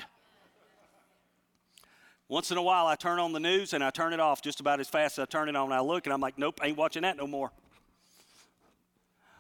Once 2.29 2.51
in 2.51 2.59
a 2.59 2.63
while, 2.63 2.87
I 2.87 2.95
turn 2.95 3.19
on 3.19 3.33
the 3.33 3.41
news 3.41 3.73
and 3.73 3.83
I 3.83 3.91
turn 3.91 4.13
it 4.13 4.21
off 4.21 4.43
just 4.43 4.61
about 4.61 4.81
as 4.81 4.89
fast 4.89 5.19
as 5.19 5.23
I 5.23 5.27
turn 5.27 5.49
it 5.49 5.57
on. 5.57 5.73
I 5.73 5.81
look 5.81 6.07
and 6.07 6.13
I'm 6.13 6.21
like, 6.21 6.39
nope, 6.39 6.61
ain't 6.63 6.77
watching 6.77 7.03
that 7.03 7.17
no 7.17 7.27
more. 7.27 7.53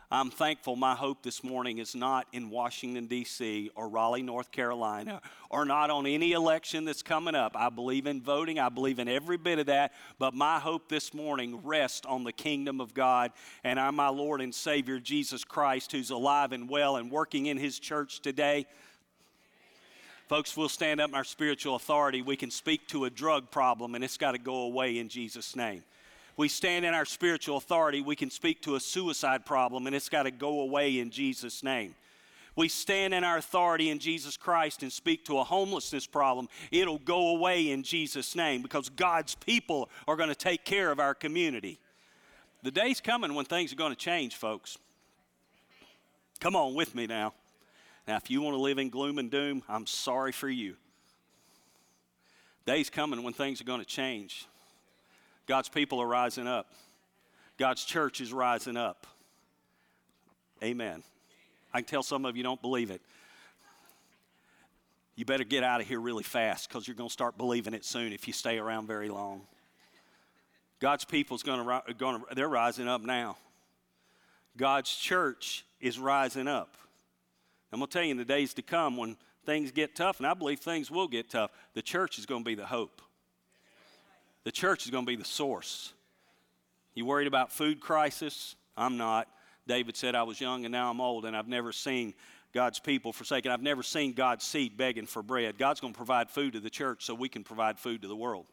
I'm 0.08 0.30
thankful 0.30 0.76
my 0.76 0.94
hope 0.94 1.24
this 1.24 1.42
morning 1.42 1.78
is 1.78 1.96
not 1.96 2.28
in 2.32 2.48
Washington, 2.48 3.06
D.C. 3.06 3.72
or 3.74 3.88
Raleigh, 3.88 4.22
North 4.22 4.52
Carolina, 4.52 5.20
or 5.50 5.64
not 5.64 5.90
on 5.90 6.06
any 6.06 6.30
election 6.30 6.84
that's 6.84 7.02
coming 7.02 7.34
up. 7.34 7.56
I 7.56 7.70
believe 7.70 8.06
in 8.06 8.22
voting, 8.22 8.60
I 8.60 8.68
believe 8.68 9.00
in 9.00 9.08
every 9.08 9.36
bit 9.36 9.58
of 9.58 9.66
that, 9.66 9.92
but 10.20 10.32
my 10.32 10.60
hope 10.60 10.88
this 10.88 11.12
morning 11.12 11.60
rests 11.64 12.06
on 12.06 12.22
the 12.22 12.32
kingdom 12.32 12.80
of 12.80 12.94
God 12.94 13.32
and 13.64 13.80
our 13.80 13.90
my 13.90 14.08
Lord 14.08 14.40
and 14.40 14.54
Savior 14.54 15.00
Jesus 15.00 15.42
Christ, 15.42 15.90
who's 15.90 16.10
alive 16.10 16.52
and 16.52 16.70
well 16.70 16.96
and 16.96 17.10
working 17.10 17.46
in 17.46 17.56
his 17.56 17.80
church 17.80 18.20
today. 18.20 18.66
Folks, 20.28 20.56
we'll 20.56 20.68
stand 20.68 21.00
up 21.00 21.10
in 21.10 21.14
our 21.14 21.24
spiritual 21.24 21.76
authority. 21.76 22.22
We 22.22 22.36
can 22.36 22.50
speak 22.50 22.88
to 22.88 23.04
a 23.04 23.10
drug 23.10 23.50
problem, 23.50 23.94
and 23.94 24.02
it's 24.02 24.16
got 24.16 24.32
to 24.32 24.38
go 24.38 24.62
away 24.62 24.98
in 24.98 25.08
Jesus' 25.08 25.54
name 25.54 25.82
we 26.36 26.48
stand 26.48 26.84
in 26.84 26.92
our 26.92 27.04
spiritual 27.04 27.56
authority, 27.56 28.02
we 28.02 28.16
can 28.16 28.30
speak 28.30 28.60
to 28.62 28.74
a 28.76 28.80
suicide 28.80 29.46
problem 29.46 29.86
and 29.86 29.96
it's 29.96 30.08
got 30.08 30.24
to 30.24 30.30
go 30.30 30.60
away 30.60 30.98
in 30.98 31.10
Jesus' 31.10 31.62
name. 31.62 31.94
We 32.54 32.68
stand 32.68 33.12
in 33.12 33.24
our 33.24 33.38
authority 33.38 33.90
in 33.90 33.98
Jesus 33.98 34.36
Christ 34.36 34.82
and 34.82 34.92
speak 34.92 35.24
to 35.26 35.38
a 35.38 35.44
homelessness 35.44 36.06
problem, 36.06 36.48
it'll 36.70 36.98
go 36.98 37.28
away 37.28 37.70
in 37.70 37.82
Jesus' 37.82 38.34
name 38.34 38.62
because 38.62 38.88
God's 38.88 39.34
people 39.34 39.90
are 40.08 40.16
going 40.16 40.30
to 40.30 40.34
take 40.34 40.64
care 40.64 40.90
of 40.90 41.00
our 41.00 41.14
community. 41.14 41.78
The 42.62 42.70
day's 42.70 43.00
coming 43.00 43.34
when 43.34 43.44
things 43.44 43.72
are 43.72 43.76
going 43.76 43.92
to 43.92 43.98
change, 43.98 44.36
folks. 44.36 44.78
Come 46.40 46.56
on 46.56 46.74
with 46.74 46.94
me 46.94 47.06
now. 47.06 47.34
Now, 48.06 48.16
if 48.16 48.30
you 48.30 48.40
want 48.40 48.54
to 48.54 48.60
live 48.60 48.78
in 48.78 48.88
gloom 48.88 49.18
and 49.18 49.30
doom, 49.30 49.62
I'm 49.68 49.86
sorry 49.86 50.32
for 50.32 50.48
you. 50.48 50.76
Day's 52.64 52.90
coming 52.90 53.22
when 53.22 53.32
things 53.32 53.60
are 53.60 53.64
going 53.64 53.80
to 53.80 53.86
change. 53.86 54.46
God's 55.46 55.68
people 55.68 56.00
are 56.00 56.06
rising 56.06 56.46
up. 56.46 56.72
God's 57.58 57.84
church 57.84 58.20
is 58.20 58.32
rising 58.32 58.76
up. 58.76 59.06
Amen. 60.62 61.02
I 61.72 61.78
can 61.80 61.86
tell 61.86 62.02
some 62.02 62.24
of 62.24 62.36
you 62.36 62.42
don't 62.42 62.60
believe 62.60 62.90
it. 62.90 63.00
You 65.14 65.24
better 65.24 65.44
get 65.44 65.64
out 65.64 65.80
of 65.80 65.86
here 65.86 66.00
really 66.00 66.22
fast 66.22 66.68
because 66.68 66.86
you're 66.86 66.96
going 66.96 67.08
to 67.08 67.12
start 67.12 67.38
believing 67.38 67.74
it 67.74 67.84
soon 67.84 68.12
if 68.12 68.26
you 68.26 68.32
stay 68.32 68.58
around 68.58 68.86
very 68.86 69.08
long. 69.08 69.42
God's 70.78 71.04
people's 71.04 71.42
going 71.42 71.64
to, 71.64 72.22
they're 72.34 72.48
rising 72.48 72.86
up 72.86 73.02
now. 73.02 73.36
God's 74.56 74.94
church 74.94 75.64
is 75.80 75.98
rising 75.98 76.48
up. 76.48 76.76
I'm 77.72 77.78
going 77.78 77.88
to 77.88 77.92
tell 77.92 78.04
you 78.04 78.12
in 78.12 78.16
the 78.16 78.24
days 78.24 78.54
to 78.54 78.62
come 78.62 78.96
when 78.96 79.16
things 79.44 79.70
get 79.70 79.94
tough, 79.94 80.18
and 80.18 80.26
I 80.26 80.34
believe 80.34 80.60
things 80.60 80.90
will 80.90 81.08
get 81.08 81.30
tough, 81.30 81.50
the 81.74 81.82
church 81.82 82.18
is 82.18 82.26
going 82.26 82.42
to 82.42 82.48
be 82.48 82.54
the 82.54 82.66
hope. 82.66 83.02
The 84.44 84.52
church 84.52 84.84
is 84.84 84.90
going 84.90 85.04
to 85.04 85.10
be 85.10 85.16
the 85.16 85.24
source. 85.24 85.92
You 86.94 87.04
worried 87.04 87.26
about 87.26 87.52
food 87.52 87.80
crisis? 87.80 88.56
I'm 88.76 88.96
not. 88.96 89.28
David 89.66 89.96
said, 89.96 90.14
I 90.14 90.22
was 90.22 90.40
young 90.40 90.64
and 90.64 90.72
now 90.72 90.90
I'm 90.90 91.00
old, 91.00 91.24
and 91.24 91.36
I've 91.36 91.48
never 91.48 91.72
seen 91.72 92.14
God's 92.52 92.78
people 92.78 93.12
forsaken. 93.12 93.50
I've 93.50 93.62
never 93.62 93.82
seen 93.82 94.12
God's 94.12 94.44
seed 94.44 94.76
begging 94.76 95.06
for 95.06 95.22
bread. 95.22 95.58
God's 95.58 95.80
going 95.80 95.92
to 95.92 95.96
provide 95.96 96.30
food 96.30 96.54
to 96.54 96.60
the 96.60 96.70
church 96.70 97.04
so 97.04 97.14
we 97.14 97.28
can 97.28 97.44
provide 97.44 97.78
food 97.78 98.02
to 98.02 98.08
the 98.08 98.16
world. 98.16 98.46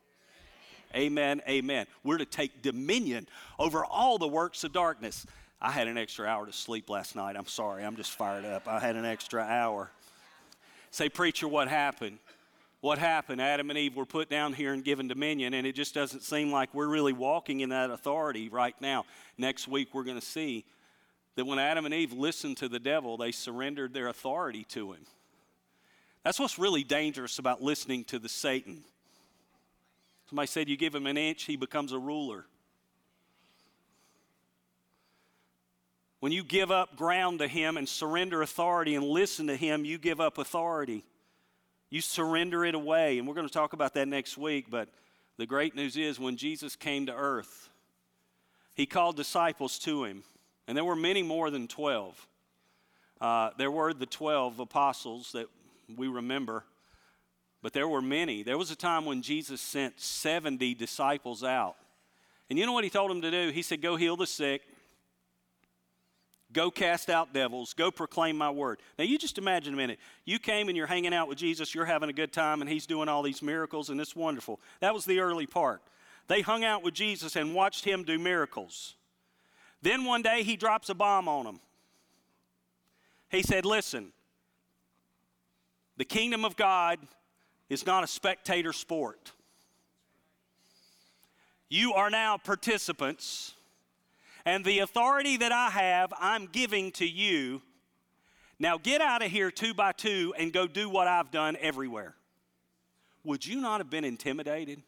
Amen, 0.96 1.42
amen. 1.48 1.88
We're 2.04 2.18
to 2.18 2.26
take 2.26 2.62
dominion 2.62 3.28
over 3.58 3.86
all 3.86 4.18
the 4.18 4.28
works 4.28 4.64
of 4.64 4.74
darkness. 4.74 5.26
I 5.64 5.72
had 5.72 5.88
an 5.88 5.98
extra 5.98 6.28
hour 6.28 6.46
to 6.46 6.54
sleep 6.54 6.90
last 6.90 7.16
night. 7.16 7.36
I'm 7.38 7.48
sorry, 7.48 7.84
I'm 7.84 7.96
just 7.96 8.12
fired 8.12 8.46
up. 8.46 8.68
I 8.68 8.80
had 8.80 8.96
an 8.96 9.06
extra 9.06 9.42
hour. 9.42 9.90
Say, 10.92 11.10
preacher, 11.10 11.48
what 11.48 11.68
happened? 11.68 12.20
what 12.84 12.98
happened. 12.98 13.40
Adam 13.40 13.70
and 13.70 13.80
Eve 13.80 13.96
were 13.96 14.06
put 14.06 14.30
down 14.30 14.52
here 14.52 14.74
and 14.74 14.84
given 14.84 15.08
dominion, 15.08 15.54
and 15.54 15.66
it 15.66 15.74
just 15.74 15.94
doesn't 15.94 16.22
seem 16.22 16.52
like 16.52 16.74
we're 16.74 16.90
really 16.90 17.14
walking 17.14 17.62
in 17.62 17.70
that 17.70 17.90
authority 17.90 18.50
right 18.50 18.76
now. 18.82 19.06
Next 19.38 19.70
week, 19.70 19.94
we're 19.94 20.04
going 20.04 20.20
to 20.20 20.26
see 20.26 20.66
that 21.36 21.46
when 21.46 21.60
Adam 21.60 21.86
and 21.86 21.94
Eve 21.94 22.12
listened 22.12 22.58
to 22.58 22.68
the 22.68 22.80
devil, 22.80 23.16
they 23.16 23.32
surrendered 23.32 23.94
their 23.94 24.10
authority 24.10 24.66
to 24.66 24.92
him. 24.92 25.00
That's 26.26 26.42
what's 26.42 26.60
really 26.60 26.84
dangerous 26.84 27.40
about 27.40 27.64
listening 27.64 28.04
to 28.06 28.20
the 28.20 28.28
Satan. 28.28 28.84
Somebody 30.28 30.48
said 30.48 30.68
you 30.68 30.76
give 30.76 30.94
him 30.94 31.08
an 31.08 31.16
inch, 31.16 31.44
he 31.44 31.56
becomes 31.56 31.94
a 31.94 32.00
ruler. 32.00 32.48
When 36.24 36.32
you 36.32 36.42
give 36.42 36.72
up 36.72 36.96
ground 36.96 37.40
to 37.40 37.50
him 37.50 37.76
and 37.76 37.88
surrender 37.88 38.42
authority 38.42 38.96
and 38.96 39.04
listen 39.04 39.48
to 39.48 39.58
him, 39.58 39.84
you 39.84 39.98
give 39.98 40.22
up 40.22 40.38
authority. 40.38 41.04
You 41.90 42.00
surrender 42.00 42.64
it 42.64 42.76
away. 42.76 43.20
And 43.20 43.28
we're 43.28 43.34
going 43.34 43.46
to 43.46 43.54
talk 43.54 43.74
about 43.74 43.96
that 43.96 44.08
next 44.08 44.38
week. 44.38 44.68
But 44.70 44.88
the 45.36 45.46
great 45.46 45.76
news 45.76 45.98
is 45.98 46.22
when 46.22 46.38
Jesus 46.38 46.78
came 46.78 47.08
to 47.08 47.14
earth, 47.14 47.70
he 48.74 48.86
called 48.86 49.18
disciples 49.18 49.78
to 49.80 50.06
him. 50.06 50.24
And 50.66 50.78
there 50.78 50.86
were 50.86 50.96
many 50.96 51.24
more 51.24 51.50
than 51.50 51.68
12. 51.68 52.28
Uh, 53.20 53.50
there 53.58 53.70
were 53.70 53.94
the 53.94 54.06
12 54.06 54.62
apostles 54.62 55.34
that 55.34 55.48
we 55.94 56.08
remember. 56.08 56.64
but 57.62 57.74
there 57.74 57.90
were 57.90 58.02
many. 58.02 58.44
There 58.44 58.58
was 58.58 58.72
a 58.72 58.78
time 58.78 59.04
when 59.04 59.24
Jesus 59.24 59.60
sent 59.60 60.00
70 60.00 60.74
disciples 60.76 61.44
out. 61.44 61.76
And 62.50 62.58
you 62.58 62.66
know 62.66 62.72
what 62.72 62.86
he 62.86 62.90
told 62.90 63.12
them 63.12 63.22
to 63.24 63.30
do? 63.30 63.50
He 63.50 63.62
said, 63.62 63.82
Go 63.82 63.98
heal 63.98 64.16
the 64.16 64.26
sick, 64.26 64.62
go 66.54 66.72
cast 66.72 67.10
out 67.10 67.34
devils, 67.34 67.74
go 67.74 67.92
proclaim 67.92 68.38
my 68.38 68.50
word. 68.50 68.80
Now, 68.98 69.06
you 69.06 69.18
just 69.18 69.38
imagine 69.38 69.74
a 69.74 69.78
minute. 69.78 70.00
You 70.26 70.40
came 70.40 70.70
and 70.70 70.78
you're 70.78 70.88
hanging 70.88 71.14
out 71.14 71.28
with 71.28 71.38
Jesus, 71.38 71.74
you're 71.76 71.86
having 71.86 72.10
a 72.10 72.14
good 72.14 72.32
time, 72.32 72.62
and 72.62 72.70
he's 72.70 72.86
doing 72.86 73.10
all 73.10 73.24
these 73.24 73.42
miracles, 73.42 73.90
and 73.90 74.00
it's 74.00 74.16
wonderful. 74.16 74.60
That 74.80 74.94
was 74.94 75.06
the 75.06 75.20
early 75.20 75.48
part. 75.48 75.82
They 76.28 76.42
hung 76.42 76.64
out 76.64 76.84
with 76.84 76.94
Jesus 76.94 77.36
and 77.36 77.54
watched 77.54 77.84
him 77.84 78.04
do 78.04 78.18
miracles. 78.18 78.96
Then 79.82 80.06
one 80.06 80.22
day 80.22 80.44
he 80.44 80.56
drops 80.56 80.90
a 80.90 80.96
bomb 80.96 81.28
on 81.28 81.46
them. 81.46 81.60
He 83.30 83.42
said, 83.42 83.66
Listen, 83.66 84.14
the 85.98 86.06
kingdom 86.06 86.46
of 86.46 86.56
God 86.56 87.00
is 87.70 87.86
not 87.86 88.04
a 88.04 88.08
spectator 88.08 88.72
sport. 88.72 89.32
You 91.70 91.94
are 91.94 92.10
now 92.10 92.38
participants, 92.38 93.56
and 94.46 94.66
the 94.66 94.80
authority 94.80 95.38
that 95.38 95.52
I 95.52 95.70
have, 95.70 96.14
I'm 96.20 96.48
giving 96.48 96.92
to 96.94 97.08
you. 97.08 97.62
Now 98.60 98.78
get 98.78 99.02
out 99.02 99.24
of 99.24 99.32
here 99.32 99.52
two 99.52 99.74
by 99.74 99.92
two 99.94 100.34
and 100.38 100.52
go 100.52 100.68
do 100.68 100.90
what 100.90 101.08
I've 101.08 101.32
done 101.32 101.58
everywhere. 101.60 102.16
Would 103.24 103.46
you 103.46 103.62
not 103.62 103.80
have 103.80 103.90
been 103.90 104.04
intimidated? 104.04 104.84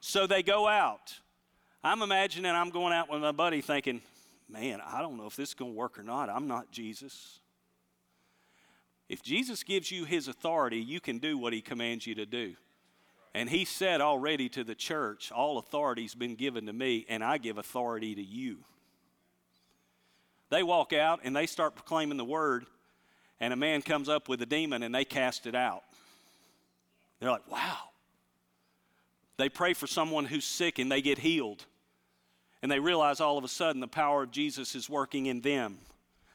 So 0.00 0.26
they 0.26 0.42
go 0.42 0.68
out. 0.68 1.14
I'm 1.82 2.02
imagining 2.02 2.50
I'm 2.50 2.70
going 2.70 2.92
out 2.92 3.10
with 3.10 3.22
my 3.22 3.32
buddy 3.32 3.60
thinking, 3.60 4.02
man, 4.48 4.80
I 4.84 5.00
don't 5.00 5.16
know 5.16 5.26
if 5.26 5.36
this 5.36 5.50
is 5.50 5.54
going 5.54 5.72
to 5.72 5.76
work 5.76 5.98
or 5.98 6.02
not. 6.02 6.28
I'm 6.28 6.48
not 6.48 6.70
Jesus. 6.70 7.40
If 9.08 9.22
Jesus 9.22 9.62
gives 9.62 9.90
you 9.90 10.04
his 10.04 10.28
authority, 10.28 10.78
you 10.78 11.00
can 11.00 11.18
do 11.18 11.38
what 11.38 11.52
he 11.52 11.60
commands 11.60 12.06
you 12.06 12.14
to 12.16 12.26
do. 12.26 12.54
And 13.34 13.50
he 13.50 13.64
said 13.64 14.00
already 14.00 14.48
to 14.50 14.62
the 14.62 14.76
church, 14.76 15.32
All 15.32 15.58
authority's 15.58 16.14
been 16.14 16.36
given 16.36 16.66
to 16.66 16.72
me, 16.72 17.04
and 17.08 17.22
I 17.22 17.38
give 17.38 17.58
authority 17.58 18.14
to 18.14 18.22
you. 18.22 18.58
They 20.50 20.62
walk 20.62 20.92
out 20.92 21.20
and 21.24 21.34
they 21.34 21.46
start 21.46 21.74
proclaiming 21.74 22.16
the 22.16 22.24
word, 22.24 22.66
and 23.40 23.52
a 23.52 23.56
man 23.56 23.82
comes 23.82 24.08
up 24.08 24.28
with 24.28 24.40
a 24.40 24.46
demon 24.46 24.84
and 24.84 24.94
they 24.94 25.04
cast 25.04 25.46
it 25.46 25.54
out. 25.54 25.82
They're 27.18 27.30
like, 27.30 27.50
Wow. 27.50 27.78
They 29.36 29.48
pray 29.48 29.74
for 29.74 29.88
someone 29.88 30.26
who's 30.26 30.44
sick 30.44 30.78
and 30.78 30.90
they 30.90 31.02
get 31.02 31.18
healed. 31.18 31.64
And 32.62 32.70
they 32.70 32.78
realize 32.78 33.20
all 33.20 33.36
of 33.36 33.42
a 33.42 33.48
sudden 33.48 33.80
the 33.80 33.88
power 33.88 34.22
of 34.22 34.30
Jesus 34.30 34.76
is 34.76 34.88
working 34.88 35.26
in 35.26 35.40
them. 35.40 35.78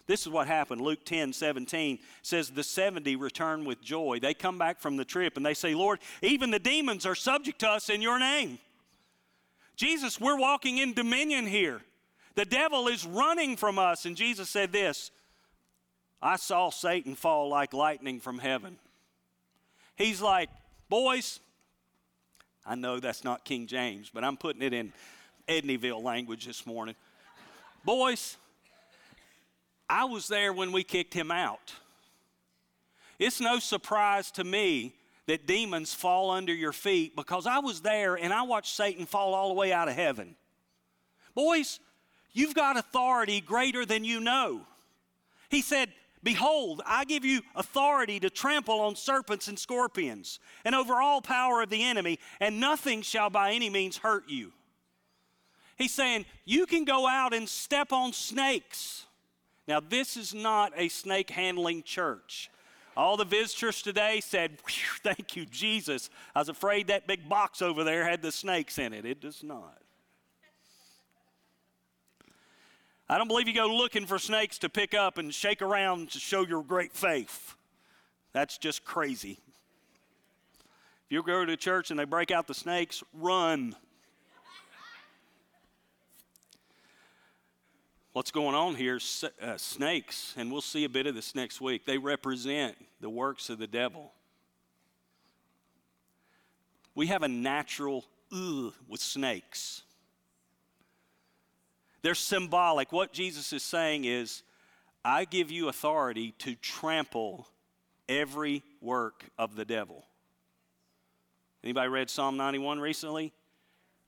This 0.10 0.22
is 0.22 0.30
what 0.30 0.48
happened. 0.48 0.82
Luke 0.82 1.06
10 1.06 1.34
17 1.34 2.00
says, 2.24 2.50
The 2.50 2.64
70 2.64 3.16
return 3.16 3.64
with 3.64 3.80
joy. 3.80 4.18
They 4.20 4.34
come 4.34 4.58
back 4.58 4.80
from 4.80 4.98
the 4.98 5.06
trip 5.06 5.38
and 5.38 5.46
they 5.46 5.54
say, 5.54 5.76
Lord, 5.76 6.00
even 6.24 6.50
the 6.50 6.58
demons 6.58 7.06
are 7.06 7.14
subject 7.14 7.60
to 7.60 7.70
us 7.70 7.92
in 7.92 8.02
your 8.02 8.18
name. 8.18 8.58
Jesus, 9.76 10.20
we're 10.20 10.36
walking 10.36 10.80
in 10.80 10.94
dominion 10.94 11.46
here. 11.46 11.82
The 12.34 12.46
devil 12.46 12.88
is 12.88 13.06
running 13.06 13.56
from 13.56 13.78
us. 13.78 14.06
And 14.06 14.16
Jesus 14.16 14.50
said 14.50 14.72
this 14.72 15.12
I 16.24 16.38
saw 16.38 16.72
Satan 16.72 17.14
fall 17.14 17.48
like 17.48 17.72
lightning 17.72 18.20
from 18.20 18.40
heaven. 18.40 18.80
He's 19.96 20.22
like, 20.22 20.50
Boys, 20.90 21.40
I 22.66 22.74
know 22.74 23.00
that's 23.00 23.24
not 23.24 23.46
King 23.46 23.68
James, 23.68 24.10
but 24.12 24.24
I'm 24.24 24.38
putting 24.38 24.64
it 24.64 24.74
in 24.74 24.92
Edneyville 25.48 26.02
language 26.02 26.48
this 26.48 26.66
morning. 26.66 26.96
Boys, 27.86 28.38
I 29.90 30.06
was 30.06 30.28
there 30.28 30.54
when 30.54 30.72
we 30.72 30.84
kicked 30.84 31.14
him 31.14 31.32
out. 31.32 31.74
It's 33.18 33.42
no 33.42 33.60
surprise 33.60 34.32
to 34.32 34.44
me 34.44 34.94
that 35.26 35.46
demons 35.46 35.94
fall 35.94 36.32
under 36.32 36.54
your 36.54 36.72
feet 36.72 37.16
because 37.16 37.46
I 37.46 37.60
was 37.60 37.82
there 37.82 38.16
and 38.16 38.34
I 38.34 38.44
watched 38.44 38.76
Satan 38.76 39.06
fall 39.06 39.34
all 39.34 39.50
the 39.50 39.56
way 39.56 39.74
out 39.74 39.88
of 39.88 39.96
heaven. 39.96 40.36
Boys, 41.36 41.80
you've 42.34 42.56
got 42.56 42.78
authority 42.78 43.42
greater 43.42 43.86
than 43.86 44.04
you 44.04 44.20
know. 44.20 44.62
He 45.50 45.62
said, 45.62 45.90
Behold, 46.22 46.82
I 46.86 47.06
give 47.06 47.24
you 47.24 47.42
authority 47.56 48.20
to 48.20 48.30
trample 48.30 48.82
on 48.82 48.96
serpents 48.96 49.48
and 49.48 49.58
scorpions 49.58 50.40
and 50.66 50.76
over 50.76 50.96
all 50.96 51.22
power 51.22 51.62
of 51.62 51.70
the 51.70 51.84
enemy, 51.84 52.20
and 52.40 52.60
nothing 52.60 53.02
shall 53.02 53.30
by 53.30 53.54
any 53.54 53.70
means 53.70 53.98
hurt 53.98 54.28
you. 54.28 54.52
He's 55.78 55.94
saying, 55.94 56.26
You 56.46 56.66
can 56.66 56.84
go 56.84 57.08
out 57.08 57.34
and 57.34 57.48
step 57.48 57.94
on 57.94 58.12
snakes. 58.12 59.06
Now, 59.70 59.80
this 59.80 60.18
is 60.18 60.34
not 60.34 60.74
a 60.76 60.90
snake 60.90 61.30
handling 61.30 61.84
church. 61.84 62.50
All 62.98 63.18
the 63.18 63.24
visitors 63.24 63.84
today 63.84 64.20
said, 64.20 64.58
Thank 65.04 65.36
you, 65.36 65.46
Jesus. 65.46 66.10
I 66.36 66.40
was 66.40 66.50
afraid 66.50 66.88
that 66.88 67.06
big 67.06 67.30
box 67.30 67.62
over 67.62 67.84
there 67.84 68.04
had 68.04 68.24
the 68.24 68.32
snakes 68.32 68.80
in 68.80 68.94
it. 68.94 69.06
It 69.06 69.22
does 69.22 69.44
not. 69.44 69.78
I 73.08 73.20
don't 73.20 73.28
believe 73.28 73.48
you 73.48 73.54
go 73.54 73.68
looking 73.68 74.08
for 74.08 74.18
snakes 74.18 74.58
to 74.60 74.70
pick 74.70 74.96
up 74.96 75.20
and 75.20 75.32
shake 75.32 75.62
around 75.62 76.10
to 76.12 76.20
show 76.20 76.44
your 76.44 76.64
great 76.64 76.94
faith. 76.94 77.54
That's 78.34 78.58
just 78.58 78.84
crazy. 78.84 79.38
If 81.06 81.12
you 81.12 81.22
go 81.22 81.46
to 81.46 81.56
church 81.58 81.92
and 81.92 82.00
they 82.00 82.06
break 82.06 82.32
out 82.32 82.48
the 82.48 82.56
snakes, 82.56 83.04
run. 83.14 83.76
What's 88.12 88.32
going 88.32 88.56
on 88.56 88.74
here 88.74 89.00
uh, 89.40 89.58
snakes, 89.58 90.34
and 90.36 90.52
we'll 90.52 90.62
see 90.62 90.84
a 90.84 90.90
bit 90.90 91.06
of 91.06 91.14
this 91.14 91.36
next 91.36 91.62
week. 91.62 91.86
They 91.86 92.00
represent 92.00 92.76
the 93.02 93.10
works 93.10 93.50
of 93.50 93.60
the 93.60 93.68
devil. 93.68 94.12
We 96.96 97.06
have 97.08 97.22
a 97.22 97.28
natural 97.28 98.06
ugh 98.34 98.74
with 98.88 99.00
snakes. 99.00 99.84
They're 102.02 102.16
symbolic. 102.16 102.92
What 102.92 103.14
Jesus 103.14 103.54
is 103.54 103.62
saying 103.62 104.06
is, 104.06 104.42
I 105.06 105.26
give 105.26 105.52
you 105.52 105.70
authority 105.70 106.34
to 106.40 106.56
trample 106.56 107.48
every 108.08 108.64
work 108.82 109.24
of 109.38 109.56
the 109.56 109.66
devil. 109.66 110.04
Anybody 111.64 111.90
read 111.90 112.10
Psalm 112.10 112.38
91 112.38 112.80
recently? 112.80 113.34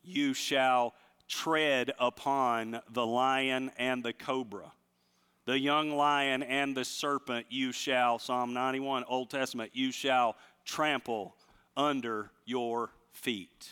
You 0.04 0.34
shall 0.34 0.96
tread 1.32 1.94
upon 1.98 2.82
the 2.92 3.06
lion 3.06 3.72
and 3.78 4.04
the 4.04 4.14
cobra. 4.14 4.72
The 5.46 5.58
young 5.58 5.92
lion 5.92 6.44
and 6.44 6.76
the 6.76 6.86
serpent 6.86 7.48
you 7.50 7.72
shall, 7.72 8.20
Psalm 8.20 8.54
91, 8.54 9.06
Old 9.08 9.30
Testament, 9.30 9.72
you 9.74 9.92
shall 9.92 10.36
trample 10.66 11.36
under 11.76 12.30
your 12.46 12.92
feet. 13.14 13.72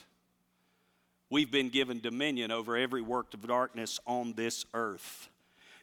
We've 1.29 1.51
been 1.51 1.69
given 1.69 1.99
dominion 1.99 2.49
over 2.49 2.75
every 2.75 3.01
work 3.01 3.33
of 3.33 3.45
darkness 3.45 3.99
on 4.07 4.33
this 4.33 4.65
earth. 4.73 5.29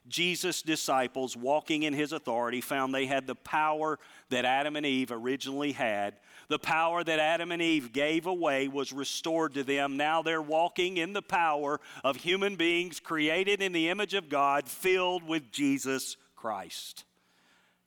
Jesus' 0.08 0.62
disciples, 0.62 1.36
walking 1.36 1.82
in 1.82 1.92
his 1.92 2.12
authority, 2.12 2.60
found 2.60 2.94
they 2.94 3.06
had 3.06 3.26
the 3.26 3.34
power 3.34 3.98
that 4.30 4.44
Adam 4.44 4.76
and 4.76 4.86
Eve 4.86 5.10
originally 5.10 5.72
had. 5.72 6.14
The 6.48 6.58
power 6.58 7.02
that 7.02 7.18
Adam 7.18 7.50
and 7.50 7.60
Eve 7.60 7.92
gave 7.92 8.26
away 8.26 8.68
was 8.68 8.92
restored 8.92 9.54
to 9.54 9.64
them. 9.64 9.96
Now 9.96 10.22
they're 10.22 10.42
walking 10.42 10.96
in 10.96 11.12
the 11.12 11.22
power 11.22 11.80
of 12.04 12.16
human 12.16 12.56
beings 12.56 13.00
created 13.00 13.60
in 13.60 13.72
the 13.72 13.88
image 13.88 14.14
of 14.14 14.28
God, 14.28 14.68
filled 14.68 15.26
with 15.26 15.50
Jesus 15.50 16.16
Christ. 16.36 17.04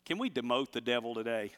Can 0.05 0.17
we 0.17 0.29
demote 0.29 0.71
the 0.71 0.81
devil 0.81 1.13
today? 1.13 1.51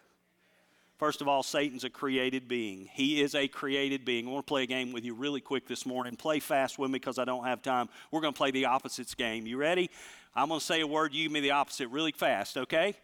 First 1.01 1.19
of 1.19 1.27
all, 1.27 1.41
Satan's 1.41 1.83
a 1.83 1.89
created 1.89 2.47
being. 2.47 2.87
He 2.93 3.21
is 3.21 3.33
a 3.33 3.47
created 3.47 4.05
being. 4.05 4.27
I 4.27 4.31
want 4.31 4.45
to 4.45 4.51
play 4.51 4.61
a 4.61 4.67
game 4.67 4.91
with 4.91 5.03
you 5.03 5.15
really 5.15 5.41
quick 5.41 5.67
this 5.67 5.83
morning. 5.83 6.15
Play 6.15 6.39
fast 6.39 6.77
with 6.77 6.91
me 6.91 6.99
because 6.99 7.17
I 7.17 7.25
don't 7.25 7.43
have 7.43 7.63
time. 7.63 7.89
We're 8.11 8.21
going 8.21 8.33
to 8.33 8.37
play 8.37 8.51
the 8.51 8.65
opposites 8.65 9.15
game. 9.15 9.47
You 9.47 9.57
ready? 9.57 9.89
I'm 10.35 10.47
going 10.47 10.59
to 10.59 10.65
say 10.65 10.81
a 10.81 10.87
word, 10.87 11.13
you 11.13 11.23
give 11.23 11.31
me 11.31 11.41
the 11.41 11.51
opposite 11.51 11.89
really 11.89 12.11
fast, 12.11 12.57
okay? 12.57 12.95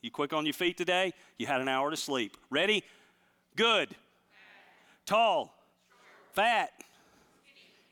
You 0.00 0.10
quick 0.10 0.32
on 0.32 0.46
your 0.46 0.52
feet 0.52 0.76
today? 0.76 1.12
You 1.38 1.46
had 1.46 1.60
an 1.60 1.68
hour 1.68 1.90
to 1.90 1.96
sleep. 1.96 2.36
Ready? 2.50 2.84
Good. 3.56 3.88
Tall. 5.06 5.54
Fat. 6.32 6.70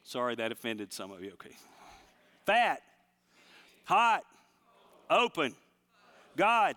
Sorry, 0.05 0.35
that 0.37 0.53
offended 0.53 0.93
some 0.93 1.11
of 1.11 1.23
you. 1.23 1.33
Okay. 1.33 1.55
Fat. 2.47 2.83
Hot. 3.85 4.25
Open. 5.09 5.55
God. 6.37 6.77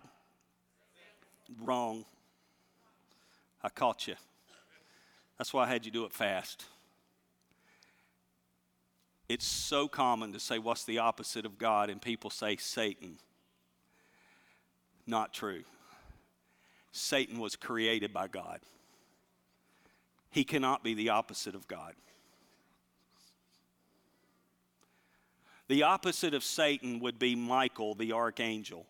Wrong. 1.62 2.06
I 3.64 3.70
caught 3.70 4.08
you. 4.08 4.16
That's 5.38 5.54
why 5.54 5.64
I 5.64 5.68
had 5.68 5.86
you 5.86 5.92
do 5.92 6.06
it 6.06 6.12
fast. 6.12 6.66
It's 9.30 9.46
so 9.46 9.88
common 9.88 10.34
to 10.34 10.40
say, 10.40 10.60
What's 10.60 10.84
the 10.84 11.00
opposite 11.00 11.46
of 11.46 11.58
God? 11.58 11.90
And 11.90 12.02
people 12.02 12.30
say, 12.30 12.58
Satan. 12.58 13.18
Not 15.06 15.34
true. 15.34 15.64
Satan 16.92 17.40
was 17.40 17.56
created 17.56 18.14
by 18.14 18.28
God. 18.28 18.60
He 20.30 20.44
cannot 20.44 20.84
be 20.84 20.94
the 20.94 21.10
opposite 21.10 21.56
of 21.56 21.68
God. 21.68 21.94
The 25.68 25.84
opposite 25.84 26.34
of 26.34 26.44
Satan 26.44 27.00
would 27.00 27.18
be 27.18 27.36
Michael, 27.36 27.96
the 27.96 28.14
archangel, 28.14 28.86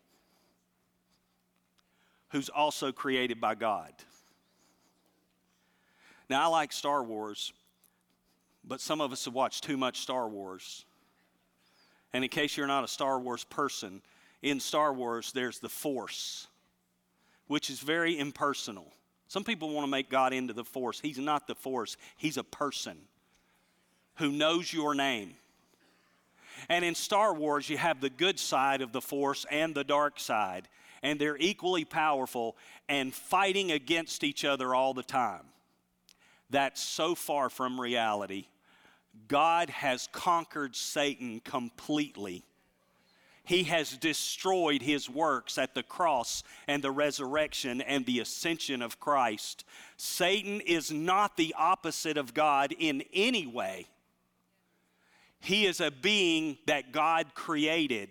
who's 2.29 2.49
also 2.49 2.91
created 2.91 3.39
by 3.39 3.55
God. 3.55 3.93
Now, 6.29 6.43
I 6.43 6.47
like 6.47 6.71
Star 6.71 7.03
Wars, 7.03 7.53
but 8.65 8.81
some 8.81 9.01
of 9.01 9.11
us 9.11 9.25
have 9.25 9.33
watched 9.33 9.63
too 9.63 9.77
much 9.77 9.99
Star 9.99 10.27
Wars. 10.27 10.85
And 12.13 12.23
in 12.23 12.29
case 12.29 12.55
you're 12.55 12.67
not 12.67 12.83
a 12.83 12.87
Star 12.87 13.19
Wars 13.19 13.43
person, 13.43 14.01
in 14.41 14.59
Star 14.59 14.93
Wars, 14.93 15.31
there's 15.31 15.59
the 15.59 15.69
Force, 15.69 16.47
which 17.47 17.69
is 17.69 17.79
very 17.79 18.17
impersonal. 18.19 18.93
Some 19.27 19.43
people 19.43 19.69
want 19.69 19.85
to 19.85 19.91
make 19.91 20.09
God 20.09 20.33
into 20.33 20.53
the 20.53 20.63
Force. 20.63 20.99
He's 20.99 21.17
not 21.17 21.47
the 21.47 21.55
Force, 21.55 21.97
He's 22.17 22.37
a 22.37 22.43
person 22.43 22.97
who 24.15 24.31
knows 24.31 24.71
your 24.71 24.93
name. 24.93 25.33
And 26.69 26.85
in 26.85 26.95
Star 26.95 27.33
Wars, 27.33 27.67
you 27.67 27.77
have 27.77 27.99
the 27.99 28.09
good 28.09 28.39
side 28.39 28.81
of 28.81 28.91
the 28.91 29.01
Force 29.01 29.45
and 29.49 29.73
the 29.73 29.83
dark 29.83 30.19
side, 30.19 30.67
and 31.01 31.19
they're 31.19 31.37
equally 31.37 31.83
powerful 31.83 32.55
and 32.87 33.13
fighting 33.13 33.71
against 33.71 34.23
each 34.23 34.45
other 34.45 34.75
all 34.75 34.93
the 34.93 35.03
time. 35.03 35.45
That's 36.49 36.81
so 36.81 37.15
far 37.15 37.49
from 37.49 37.81
reality. 37.81 38.45
God 39.27 39.69
has 39.69 40.07
conquered 40.11 40.75
Satan 40.75 41.39
completely. 41.39 42.43
He 43.45 43.63
has 43.63 43.97
destroyed 43.97 44.81
his 44.81 45.09
works 45.09 45.57
at 45.57 45.75
the 45.75 45.83
cross 45.83 46.43
and 46.67 46.81
the 46.81 46.91
resurrection 46.91 47.81
and 47.81 48.05
the 48.05 48.19
ascension 48.19 48.81
of 48.81 48.99
Christ. 48.99 49.65
Satan 49.97 50.61
is 50.61 50.91
not 50.91 51.35
the 51.35 51.53
opposite 51.57 52.17
of 52.17 52.33
God 52.33 52.73
in 52.77 53.03
any 53.13 53.45
way. 53.45 53.87
He 55.41 55.65
is 55.65 55.81
a 55.81 55.91
being 55.91 56.57
that 56.67 56.93
God 56.93 57.35
created. 57.35 58.09